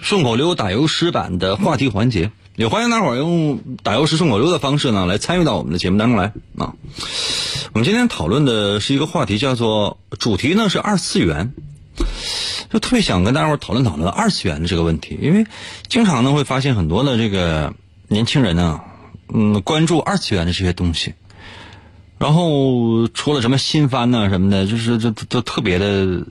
[0.00, 6.74] 顺口溜打油诗版的话题环节，也欢迎大伙儿用打油诗顺口溜的方式呢来参与到我们的节目当中来啊。
[7.72, 11.54] 我们今天讨论的是一个话题，叫做主题呢是二次元，
[12.70, 15.46] 就特别想跟大伙儿讨论讨论二次元的这个问题，因为
[15.88, 17.72] 经常呢会发现很多的这个
[18.08, 18.82] 年轻人呢，
[19.32, 21.14] 嗯，关注二次元的这些东西。
[22.18, 24.28] 然后出了什么新番呢？
[24.28, 26.26] 什么的，就是这都特别的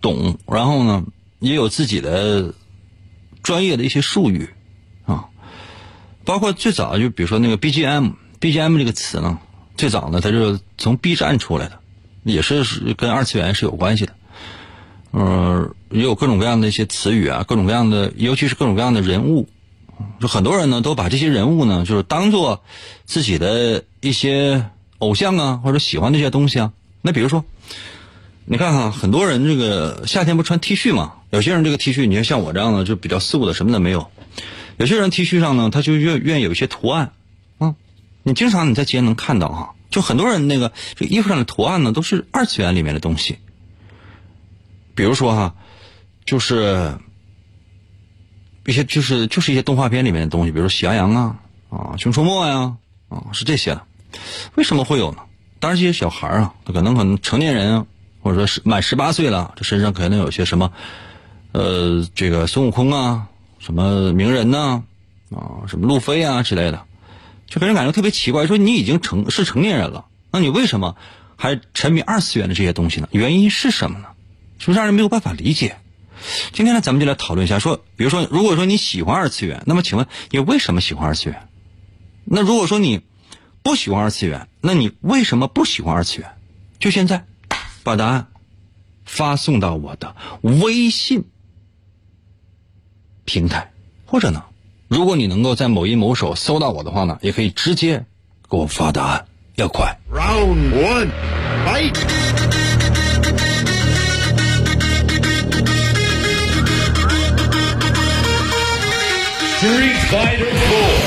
[0.00, 0.38] 懂。
[0.46, 1.04] 然后呢，
[1.38, 2.54] 也有自己的
[3.42, 4.48] 专业的一些术语。
[6.24, 9.38] 包括最早就比如说那个 BGM，BGM 这个词呢，
[9.76, 11.78] 最早呢它就是从 B 站出来的，
[12.24, 12.64] 也是
[12.96, 14.12] 跟二次元是有关系的。
[15.12, 19.48] 嗯，也有各种各样的一些词语啊，各种各样的，尤其是各种各样的人物
[20.20, 22.62] 就很多人呢都把这些人物呢，就是当做
[23.04, 26.72] 自己的一些偶像啊，或者喜欢的一些东西啊。
[27.02, 27.44] 那比如说，
[28.46, 34.10] 你看哈，很多人这个夏天不穿 T 恤嘛，有些人这个 T 恤，你看像我这样的就比较素的，什么都没有。
[34.82, 37.12] 有些人 T 恤上呢，他就愿愿意有一些图案
[37.58, 37.76] 啊。
[38.24, 43.38] 你经常你在街能看到哈，就很多人那个这衣服上的图案呢，都是二次元里面的东西。
[44.96, 45.54] 比如说哈，
[46.24, 46.96] 就是
[48.66, 51.36] 一些就是就是一些动画片里面的东西，比如喜羊羊啊
[51.70, 52.76] 啊，熊出没呀
[53.08, 53.78] 啊，是这些。
[54.56, 55.18] 为什么会有呢？
[55.60, 57.86] 当然，这些小孩啊，他可能可能成年人啊
[58.20, 60.72] 或者说是满十八岁了，这身上可能有些什么
[61.52, 63.28] 呃，这个孙悟空啊，
[63.64, 64.82] 什么名人呐
[65.30, 66.82] 啊，什么路飞啊之类的，
[67.46, 68.48] 就给人感觉特别奇怪。
[68.48, 70.96] 说你已经成是成年人了，那你为什么
[71.36, 73.08] 还沉迷二次元的这些东西呢？
[73.12, 74.08] 原因是什么呢？
[74.58, 75.76] 就让人没有办法理解。
[76.52, 81.48] 今天呢，咱们就来讨论一下，说，比如说，如果说你喜欢二次元，那么请问你为什么喜欢二次元？
[82.24, 83.02] 那如果说你
[83.62, 86.30] 不喜欢二次元，那你为什么不喜欢二次元？
[86.80, 87.24] 就现在，
[87.84, 88.26] 把答案
[89.04, 91.24] 发送到我的微信
[93.24, 93.70] 平台，
[94.06, 94.42] 或者呢，
[94.88, 98.04] 如果你能够在某音某手搜到我的话呢，也可以直接
[98.50, 99.24] 给我发答案，
[99.56, 99.96] 要快。
[100.12, 101.10] Round one,
[101.66, 101.94] fight.
[109.62, 111.01] Street Fighter 4.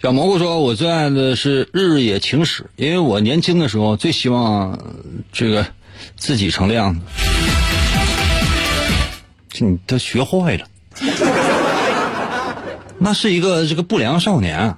[0.00, 4.78] 小蘑菇说：“我最爱的是《日日野情史》，因为我年轻的时候最希望
[5.32, 5.66] 这个
[6.16, 7.00] 自己成这样子。
[9.48, 10.68] 这你都学坏了，
[13.00, 14.76] 那是一个这个不良少年。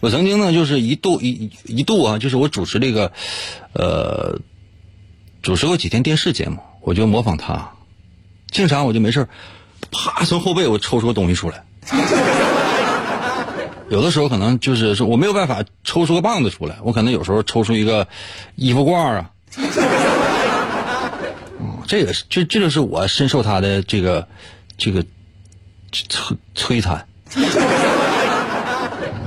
[0.00, 3.10] 我曾经呢，就是一度一一度啊，就是我主持这个，
[3.72, 4.38] 呃，
[5.40, 7.72] 主持过几天电视节目，我就模仿他，
[8.50, 9.28] 经常我就没事儿
[9.90, 11.64] 啪从后背我抽出个东西出来，
[13.88, 18.06] 有的时候可能就是说我没有办法抽出个棒子出来，我可能有时候抽出一个
[18.54, 19.30] 衣服挂啊，
[21.86, 24.28] 这个是这这就是我深受他的这个
[24.76, 25.02] 这个
[25.92, 27.06] 摧摧残。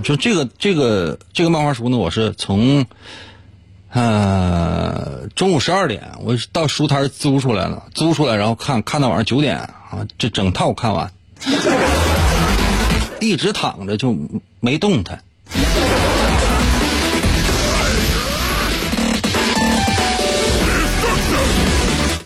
[0.04, 2.86] 就这个这个这个漫画书呢，我是从
[3.89, 11.12] 呃中午十二点，我到书摊租出来了，租出来然后看看到晚上九点啊，这整套看完，
[13.19, 14.15] 一直躺着就
[14.62, 15.21] 没动弹。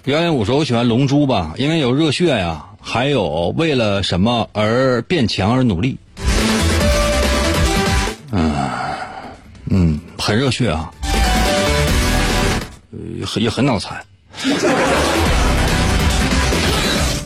[0.04, 5.98] 表演我说我喜欢龙珠吧，因为有热血呀，还有为了什么而变强而努力。
[8.32, 8.54] 嗯
[9.72, 10.92] 嗯，很热血啊，
[12.92, 13.00] 呃
[13.42, 14.06] 也很脑残。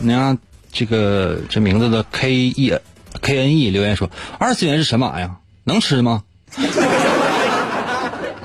[0.01, 0.37] 你看
[0.71, 2.73] 这个这名字的 K E
[3.21, 4.09] K N E 留言说
[4.39, 6.23] ：“二次元是神马呀，能吃吗？”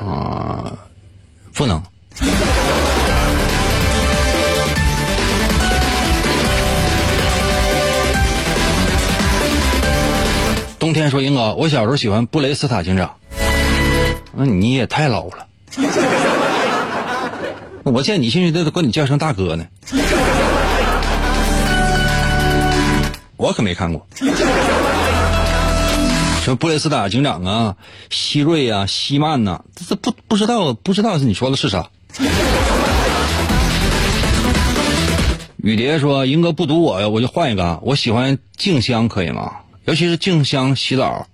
[0.00, 0.72] 啊、
[1.54, 1.82] 不能。
[10.78, 13.14] 冬天说：“英哥，我小时候喜欢布雷斯塔警长。”
[14.36, 15.46] 那你也太老了。
[17.84, 19.66] 我见你现在都管你叫声大哥呢。
[23.44, 24.06] 我可没看过。
[26.42, 27.76] 什么布雷斯塔警长啊，
[28.10, 31.90] 希瑞啊，希曼呐、这这不不知道不知道是你说的是啥？
[35.58, 39.52] 雨蝶说：“英哥不读我呀，我就换一个，我喜欢静香，可以吗？
[39.84, 41.26] 尤其是静香洗澡。”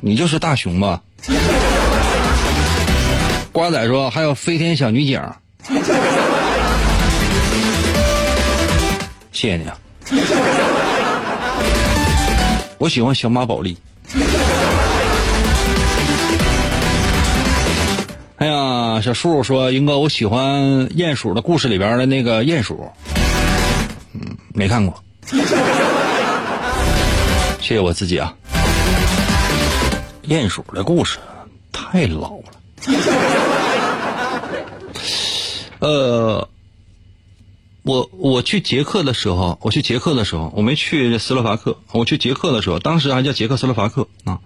[0.00, 1.02] 你就是大熊吧？
[3.52, 5.20] 瓜仔说还有飞天小女警，
[9.32, 9.78] 谢谢你啊！
[12.78, 13.76] 我喜欢小马宝莉。
[18.36, 22.90] 哎呀，小树说英哥，我喜欢鼹鼠的故事里边的那个鼹鼠，
[24.14, 24.20] 嗯，
[24.54, 25.04] 没看过。
[27.60, 28.34] 谢谢我自己啊。
[30.26, 31.18] 鼹鼠的故事
[31.70, 32.44] 太老了。
[35.80, 36.48] 呃，
[37.82, 41.78] 我我去捷克的时候，我去捷克的时候，我没去斯洛伐克。
[41.92, 44.40] 我去捷克的时候，当时还叫捷克斯洛伐克啊。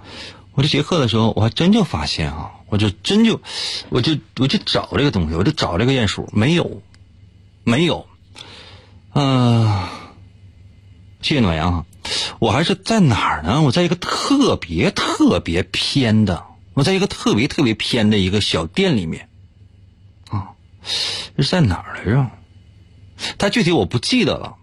[0.53, 3.41] 我去捷克的时候，我还真就发现啊，我就真就，
[3.89, 6.81] 我就我就找这个东西，我就找这个鼹鼠，没有，
[7.65, 8.07] 没有，
[9.15, 9.89] 嗯、
[11.23, 11.87] 谢谢暖阳啊，
[12.39, 13.63] 我还是在哪儿呢？
[13.63, 19.29] 我在一个特别特别偏的，我在一个特别特别偏的一个小店里面，
[20.29, 20.51] 啊，
[21.37, 22.31] 这是在哪儿来着？
[23.39, 24.57] 它具体我不记得了，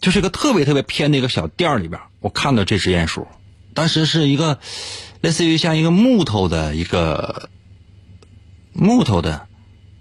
[0.00, 3.26] 就是一个特别特别偏的一个小店里边，我看到这只鼹鼠，
[3.74, 4.58] 当时是一个
[5.20, 7.48] 类似于像一个木头的一个
[8.72, 9.46] 木头的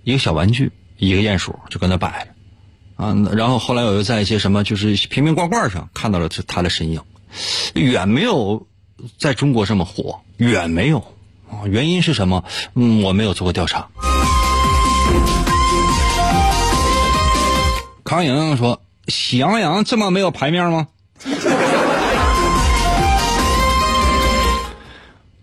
[0.04, 2.34] 一个小玩具，一个鼹鼠就搁那摆着。
[2.96, 7.02] 啊，然后后来我又在一些什么就是瓶瓶罐罐上看到了它的身影，
[7.74, 8.68] 远没有
[9.18, 11.00] 在中国这么火，远没有
[11.50, 11.66] 啊。
[11.66, 12.46] 原因是什么？
[12.76, 13.90] 嗯，我没有做过调查。
[18.04, 20.88] 康莹莹说：“喜羊羊这么没有排面吗？”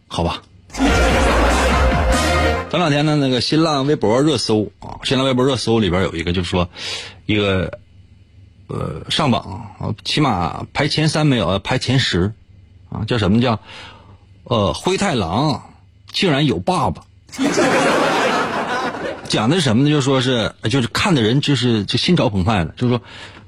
[0.07, 0.43] 好吧。
[2.71, 6.69] 前两天呢，那个新浪微博热搜啊，新浪微博热搜里边有一个，就是说，
[7.27, 7.81] 一个，
[8.69, 12.33] 呃，上榜，起码排前三没有，排前十，
[12.89, 13.59] 啊，叫什么叫，
[14.45, 15.73] 呃，灰太狼
[16.13, 17.03] 竟然有爸爸，
[19.31, 19.91] 讲的什么呢？
[19.91, 23.01] 就说是，就是看的人就是就心潮澎湃的，就是说，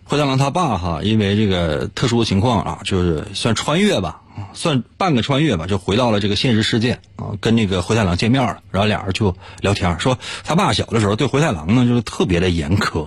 [0.05, 4.21] 灰太狼他爸哈，因为这个特殊的情况啊，就是算穿越吧。
[4.55, 13.07] 算半个穿越吧，就回到了这个现实世界啊，跟那个灰太狼见面了，然后俩人就聊天，说他爸小的时候对灰太狼呢就是特别的严苛，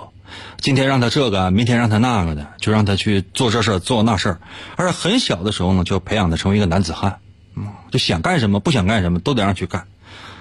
[0.60, 4.40] 今天让他这个，明天让他那个的，就让他去做这事儿做那事儿
[4.76, 7.18] 而且很小的时候呢就培养他成为一个男子汉，
[7.56, 9.88] 嗯，就想干什么不想干什么都得让去干，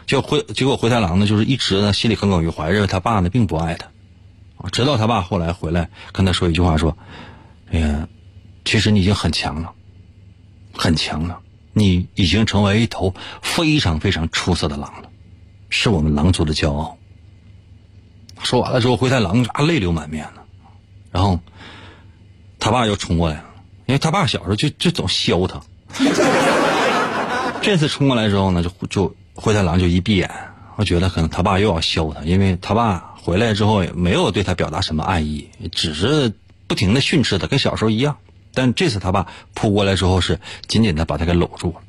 [0.07, 3.89] 就灰结果灰太狼呢就是一直呢心里耿耿于怀，认为他爸呢并不爱他，
[4.71, 6.97] 直到他爸后来回来跟他说一句话说，
[7.71, 8.09] 哎呀，
[8.65, 9.73] 其实你已经很强了。
[10.77, 11.39] 很强了，
[11.73, 15.09] 你已经成为一头非常非常出色的狼了，
[15.69, 16.99] 是我们狼族的骄傲。
[18.43, 20.43] 说完了之后，灰太狼啊泪流满面的，
[21.13, 21.39] 然后
[22.59, 23.45] 他爸又冲过来了，
[23.87, 25.63] 因为他爸小时候就就总削他。
[27.63, 30.31] 这次冲过来之后呢，就就灰太狼就一闭眼，
[30.77, 36.33] 我觉得可能他爸又要削他，因为他爸回来之后也没有对他表达什么爱意，只是
[36.67, 38.17] 不停的训斥他，跟小时候一样。
[38.53, 41.81] 但这次他爸扑过来之后，是紧紧的把他给搂住了。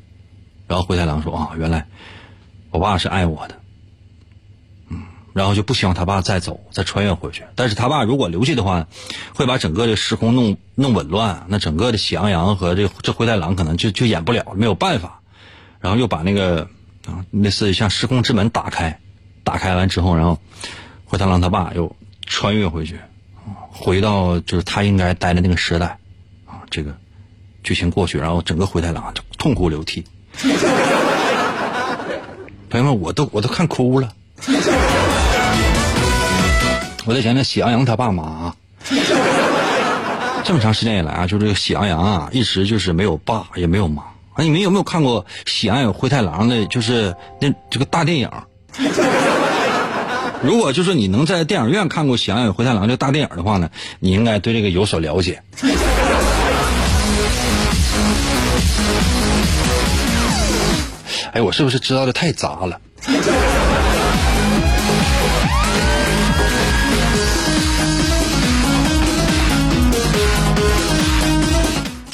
[0.67, 1.85] 然后灰太狼说：“啊，原来
[2.71, 3.55] 我爸是爱我的。”
[4.89, 7.43] 嗯，然后就不希望他爸再走，再穿越回去。
[7.53, 8.87] 但是他爸如果留下的话，
[9.35, 11.45] 会把整个的时空弄弄紊乱。
[11.49, 15.21] 那整个的喜羊羊和这这灰太狼可能就就演不了，没有办法。
[15.79, 16.67] 然后又把那个
[17.07, 18.99] 啊，类似像时空之门打开，
[19.43, 20.39] 打开完之后，然后
[21.05, 21.95] 灰太狼他爸又
[22.25, 22.99] 穿越回去，
[23.69, 25.97] 回到就是他应该待的那个时代。
[26.45, 26.95] 啊这个
[27.63, 30.03] 剧情过去，然后整个灰太狼就痛哭流涕。
[32.69, 34.11] 朋友们，我都我都看哭了。
[37.05, 38.55] 我在想那，喜羊羊他爸妈啊
[40.43, 44.03] 这么长时间以来啊，就这个喜羊羊啊，一直就是没有爸也没有妈。
[44.35, 46.65] 啊，你们有没有看过《喜羊羊灰太狼》的？
[46.67, 48.29] 就是那这个大电影。
[50.43, 53.69] 如果就是你能在电影院看过《喜羊羊灰太狼》这大电影的话呢，
[53.99, 55.41] 你应该对这个有所了解。
[61.31, 62.81] 哎，我是不是知道的太杂了？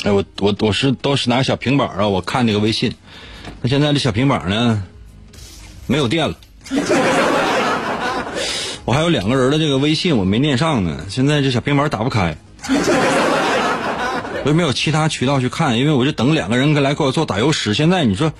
[0.04, 2.93] 哎，我我我是都是拿小平板啊，我看这个微信。
[3.62, 4.84] 那现在这小平板呢，
[5.88, 6.36] 没有电了。
[8.86, 12.36] 我还有两个人的这个微信我没念上呢，现在这小平板打不开。
[14.43, 17.74] 我也没有其他渠道去看，因为我就等两个人来给我做打油诗。
[17.74, 18.34] 现在你说。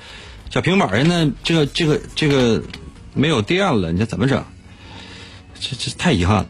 [0.54, 2.62] 小平板现在这个这个这个
[3.14, 4.44] 没有电了，你这怎么整？
[5.58, 6.46] 这这太遗憾了。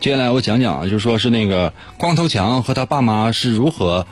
[0.00, 4.06] 接下来我讲讲，就说是那个光头强和他爸妈是如何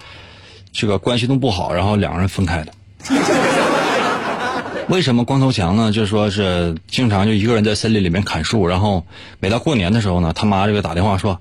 [0.71, 2.73] 这个关系弄不好，然后两个人分开的。
[4.89, 5.91] 为什么光头强呢？
[5.91, 9.07] 就说是经常就一个人在森林里面砍树，然后
[9.41, 11.41] 每到过年的时候呢，他妈这个打电话说，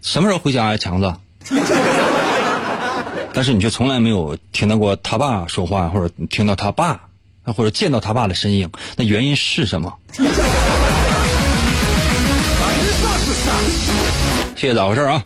[0.00, 1.14] 什么时候回家呀，强子？
[3.34, 7.00] 但是你却从来没有听到过他爸说话，或者听到他爸，
[7.44, 8.70] 或者见到他爸的身影。
[8.96, 9.92] 那原因是什么？
[14.58, 15.22] 谢谢咋回事啊？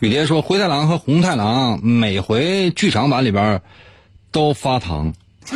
[0.00, 3.60] 雨蝶说：“灰太狼和红太狼每回剧场版里边。”
[4.32, 5.12] 都发糖，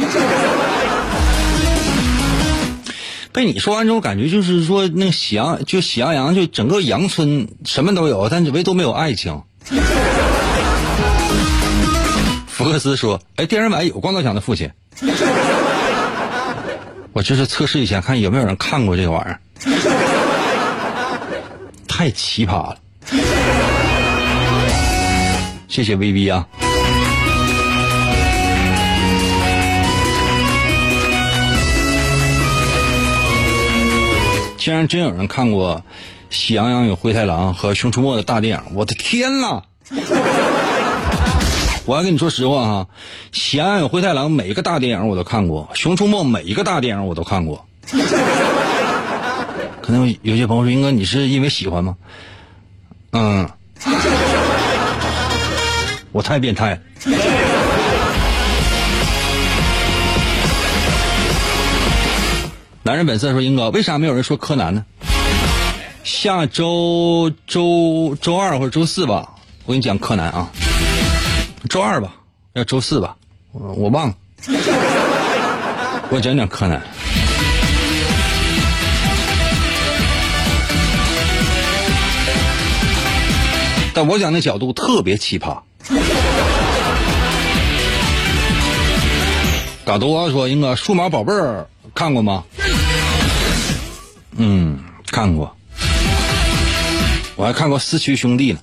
[3.32, 9.43] 被你说完之后，感觉就是说，那喜羊就喜羊羊，就整个羊村什么都有，但是唯独没有爱情。
[12.68, 14.70] 福克斯说：“哎，电影版有光头强的父亲。
[17.14, 19.40] ”我就是测试一下，看有没有人看过这个玩意儿。
[21.88, 22.76] 太奇葩了！
[25.66, 26.46] 谢谢 VV 啊。
[34.58, 35.76] 竟然真有人看过
[36.28, 39.62] 《喜羊羊与灰太狼》和《熊出没》的大电影，我的天呐！
[41.89, 42.86] 我要跟你说实话哈，
[43.39, 47.64] 《喜羊羊与灰太狼》每一个大电影我都看过，《熊出没》每一个大电影我都看过。
[49.80, 51.97] 可能有些朋友说：“英哥，你是因为喜欢吗？”
[53.12, 53.49] 嗯，
[56.12, 56.78] 我太变态。
[62.82, 64.84] 男人本色说：“英哥，为啥没有人说柯南呢？
[66.05, 70.51] 下周周周二或者周四吧，我跟你讲柯南啊。
[71.68, 72.14] 周二吧，
[72.54, 73.16] 要周四吧，
[73.52, 74.14] 我我忘了。
[76.11, 76.82] 我讲讲柯南。
[83.92, 85.59] 但我讲的角度特别奇葩。
[89.84, 92.44] 嘎多说：“英哥，数码宝贝儿看过吗？”
[94.36, 94.78] 嗯，
[95.11, 95.56] 看过。
[97.34, 98.61] 我还看过四驱兄弟呢。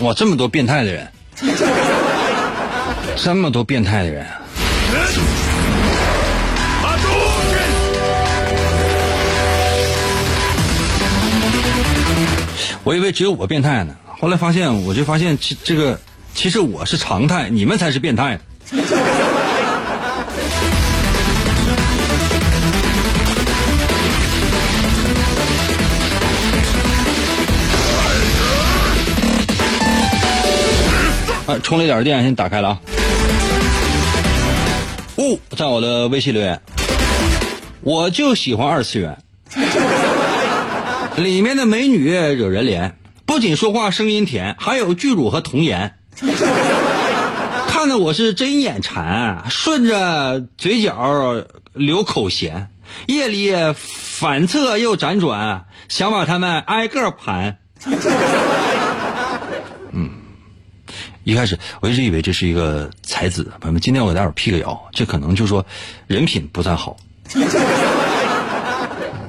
[0.00, 1.08] 哇，这么多变态的人，
[3.16, 4.26] 这么多变态的人。
[12.84, 15.98] 我以为只有我变态呢，后来发现，我就发现这这个
[16.34, 18.38] 其实我是常态，你们才是变态。
[31.56, 32.80] 啊，充了一点电，先打开了啊。
[35.16, 36.60] 哦，在我的微信留言，
[37.80, 39.18] 我就喜欢二次元，
[41.16, 42.92] 里面的美女惹人怜，
[43.24, 45.94] 不仅说话声音甜，还有巨乳和童颜，
[47.68, 52.66] 看得我是真眼馋，顺着嘴角流口涎，
[53.06, 57.58] 夜里反侧又辗转，想把他们挨个盘。
[61.26, 65.66] 一开始我一直以为这是一个才子，朋友们，今天我给大伙辟个谣，这可能就说
[66.06, 66.96] 人品不太好，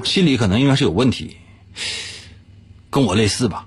[0.03, 1.35] 心里可能应该是有问题，
[2.91, 3.65] 跟我类似吧。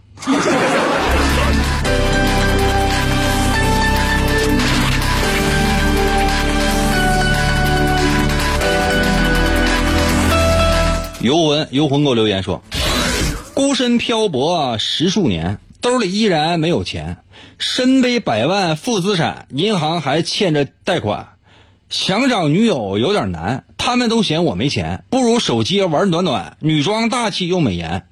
[11.20, 12.62] 游魂游魂给我留言说，
[13.54, 17.16] 孤身漂泊十数年，兜里依然没有钱，
[17.58, 21.28] 身背百万负资产，银行还欠着贷款，
[21.88, 28.06] 想找女友有点难，他们都嫌我没钱，不如手机玩暖暖，女装大气又美颜，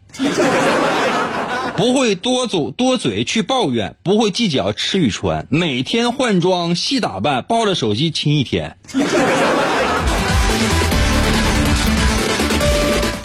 [1.77, 8.77] 不会多嘴多嘴去抱怨，不会计较吃与穿，每天换装细打扮，抱着手机亲一天。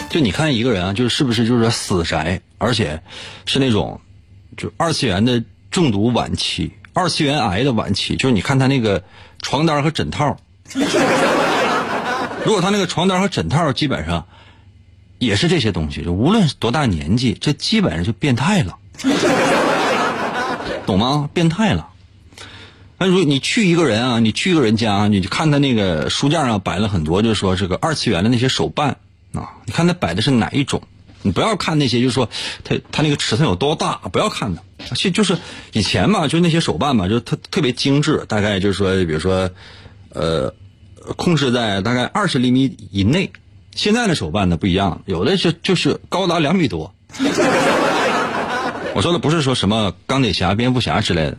[0.08, 3.02] 就你看一个人啊，就是不是就是死宅，而且
[3.44, 4.00] 是那种
[4.56, 5.42] 就二次元的
[5.74, 8.14] 中毒晚期，二次元癌的晚期。
[8.14, 9.02] 就是你看他那个
[9.42, 10.36] 床单和枕套，
[12.44, 14.24] 如果他那个床单和枕套基本上
[15.18, 18.78] 也是这些东西，就无论多大年纪，这基本上就变态了，
[20.86, 21.28] 懂吗？
[21.34, 21.88] 变态了。
[22.96, 28.96] 那如果你去一个人啊，你去一个人家，你就看他那个书架上摆了很多，就是说这个二次元的那些手办。
[29.32, 30.80] 啊，你看他摆的是哪一种？
[31.24, 32.28] 你不要看那些，就是说
[32.62, 34.62] 它它那个尺寸有多大，不要看它。
[34.94, 35.38] 其实就是
[35.72, 39.48] 以前嘛，就那些手办嘛，就特特别精致，大概就是说，比如说，
[40.10, 40.54] 呃，
[41.16, 43.32] 控制在大概二十厘米以内。
[43.74, 46.94] 现在的手办呢不一样，有的是就是高达两米多。
[48.94, 51.38] 我说的不是说什么钢铁侠、蝙蝠侠之类的，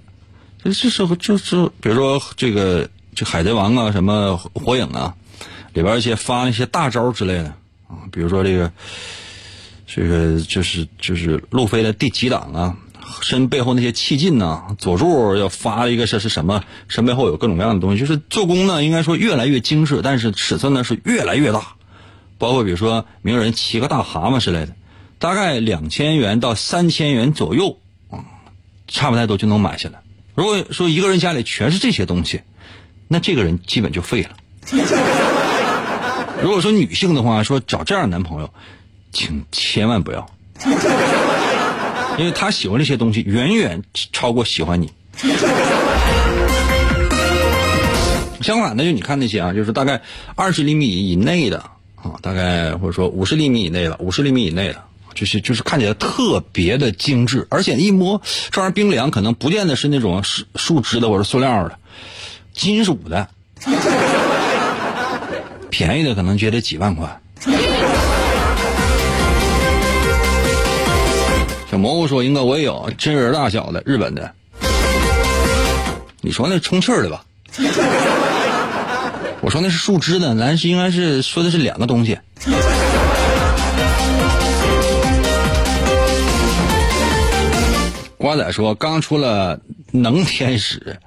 [0.64, 5.16] 就是就是比如说这个就海贼王啊，什么火影啊，
[5.74, 7.54] 里边一些发那些大招之类的。
[7.88, 8.72] 啊，比如说这个，
[9.88, 12.78] 这个就是就是路飞的第几档啊？
[13.22, 16.64] 身背后那些气劲呐，佐助要发一个是是什么？
[16.88, 21.76] 身背后有各种各样的东西，就是做工呢，应该说越来越精致，但是尺寸呢是越来越大。
[22.38, 24.76] 包括比如说鸣人骑个大蛤蟆之类的，
[25.20, 27.78] 大概两千元到三千元左右
[28.10, 28.26] 啊，
[28.88, 30.02] 差不太多就能买下来。
[30.34, 32.42] 如果说一个人家里全是这些东西，
[33.08, 34.32] 那这个人基本就废了。
[36.42, 38.52] 如果说女性的话，说找这样的男朋友，
[39.16, 40.30] 请千万不要，
[42.18, 44.92] 因为他喜欢这些东西远远超过喜欢你。
[48.42, 50.02] 相反的，就你看那些啊，就是大概
[50.36, 51.60] 二十厘米以内的
[51.96, 61.80] 啊，大概或者说五十厘米以内的，五十厘米以内的，就是就是看起来特别的精致，而且一摸这玩意儿冰凉，可能不见得是那种树树脂的或者塑料的，
[62.54, 63.30] 金属的，
[65.72, 67.22] 便宜的可能觉得几万块。
[71.76, 74.32] 小蘑菇说：“应该我也有真人大小的日本的。”
[76.24, 77.26] 你说那充气儿的吧？
[79.42, 82.18] 我说那是树枝的，咱是应该是说的是两个东西。
[88.16, 89.60] 瓜仔说刚出了
[89.92, 90.98] 能天使，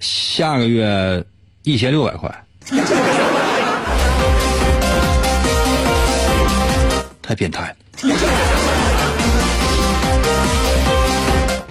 [0.00, 1.22] 下个月
[1.64, 2.34] 一千六百块，
[7.20, 8.77] 太变态了。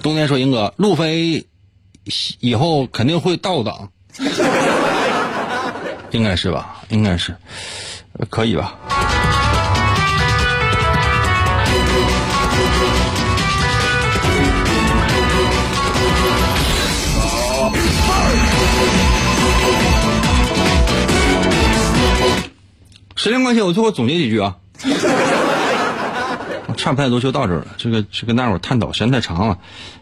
[0.02, 1.46] 冬天说英哥，路飞
[2.40, 3.90] 以后肯定会倒档。
[6.10, 7.36] 应该是吧，应该是，
[8.30, 8.74] 可以吧。
[23.16, 24.56] 时间关系，我最后总结几句啊。
[26.88, 27.66] 差不太多就到这儿了。
[27.76, 29.58] 这个这跟大伙儿探讨时间太长了，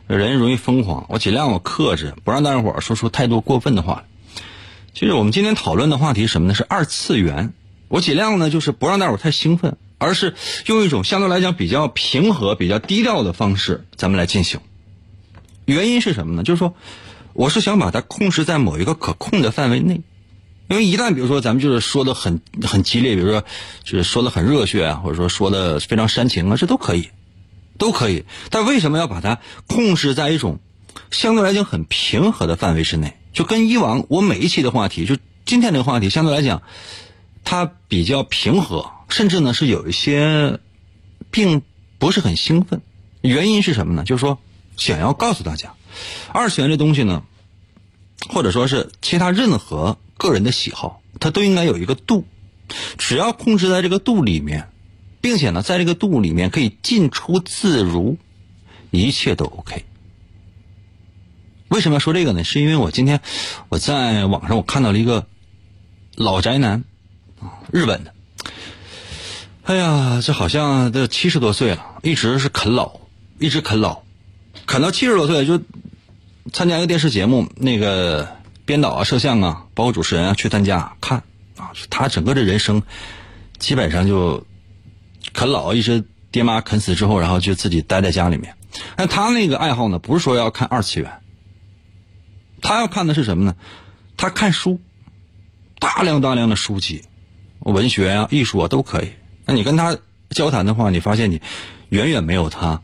[0.06, 1.04] 人容易疯狂。
[1.08, 4.04] 我尽量我克制，不让大伙儿说出太多过分的话。
[4.94, 6.54] 其实我们今天讨论的话题是什么呢？
[6.54, 7.52] 是二次元。
[7.88, 14.60] 我尽量呢，就是不让大伙儿太兴奋，而是用一种相对来讲比较平和、比较低调的方式，咱们来进行。
[15.64, 16.44] 原因是什么呢？
[16.44, 16.76] 就是说，
[17.32, 20.02] 我是想把它控制在某一个可控的范围内。
[20.68, 23.44] 因为一旦比如说咱们就是说的很很激烈，比如说
[23.84, 27.10] 就是说的很热血啊，或者说说的非常煽情啊，这都可以，
[27.78, 28.24] 都可以。
[28.50, 29.38] 但为什么要把它
[29.68, 30.58] 控制在一种
[31.12, 33.16] 相对来讲很平和的范围之内？
[33.32, 36.62] 就跟以往我每一期的话题，就今天这个话题相对来讲，
[37.44, 40.58] 它比较平和，甚至呢是有一些
[41.30, 41.62] 并
[41.98, 42.80] 不是很兴奋。
[43.20, 44.02] 原因是什么呢？
[44.02, 44.40] 就是说
[44.76, 45.74] 想要告诉大家，
[46.32, 47.22] 二次元这东西呢，
[48.28, 49.96] 或者说是其他任何。
[50.16, 52.24] 个人的喜好，它都应该有一个度，
[52.96, 54.68] 只要控制在这个度里面，
[55.20, 58.16] 并且呢，在这个度里面可以进出自如，
[58.90, 59.84] 一切都 OK。
[61.68, 62.44] 为什么要说这个呢？
[62.44, 63.20] 是因为我今天
[63.68, 65.26] 我在网上我看到了一个
[66.14, 66.84] 老宅男，
[67.70, 68.14] 日本的，
[69.64, 73.00] 哎呀，这好像都七十多岁了，一直是啃老，
[73.38, 74.02] 一直啃老，
[74.66, 75.60] 啃到七十多岁就
[76.52, 78.34] 参加一个电视节目，那个。
[78.66, 81.22] 编导啊，摄像啊，包括主持人啊，去他家看
[81.56, 82.82] 啊，他整个的人生
[83.58, 84.44] 基本上就
[85.32, 88.54] 啃老，一直爹妈啃死之后，然后就自己待在家里面。
[88.96, 91.10] 那他那个爱好呢，不是说要看二次元，
[92.60, 93.54] 他要看的是什么呢？
[94.16, 94.80] 他看书，
[95.78, 97.02] 大量大量的书籍，
[97.60, 99.12] 文学啊、艺术啊都可以。
[99.44, 99.96] 那你跟他
[100.30, 101.40] 交谈的话，你发现你
[101.90, 102.82] 远远没有他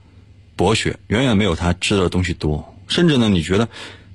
[0.55, 3.69] 博学，远远没有他知道的东西多，甚至呢，你觉得。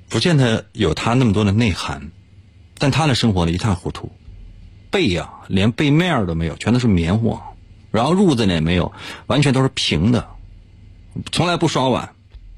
[0.10, 2.12] 不见得有他那么多的内涵，
[2.78, 4.10] 但他的生活呢一塌糊涂，
[4.90, 7.42] 被呀连被面都没有，全都是棉花，
[7.92, 8.94] 然后褥子呢也没有，
[9.26, 10.28] 完全都是平的，
[11.32, 12.14] 从来不刷碗，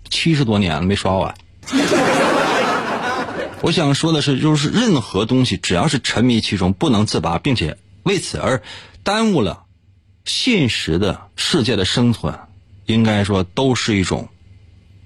[0.10, 1.36] 七十多年了没刷碗。
[3.62, 8.62] 我想说的是，就是任何东西只要是沉迷其中不能自拔，并且为此而
[9.04, 9.64] 耽误了
[10.24, 12.38] 现实的世界的生存，
[12.86, 14.30] 应该说都是一种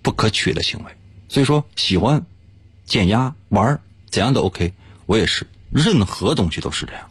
[0.02, 0.92] 不可取的行为。
[1.30, 2.26] 所以说，喜欢。
[2.86, 3.80] 减压玩
[4.10, 4.74] 怎样都 OK，
[5.06, 7.10] 我也是，任何东西都是这样，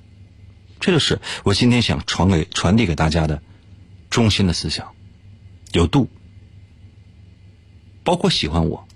[0.81, 3.43] 这就是我今天想传给传递给大家的
[4.11, 4.95] 中心的思想，
[5.73, 6.09] 有度，
[8.05, 8.87] 包括喜欢我，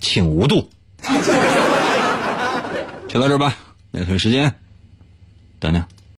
[0.00, 0.68] 请无度，
[3.08, 3.56] 就到这吧，
[3.90, 4.54] 那同时间，
[5.58, 5.84] 等等。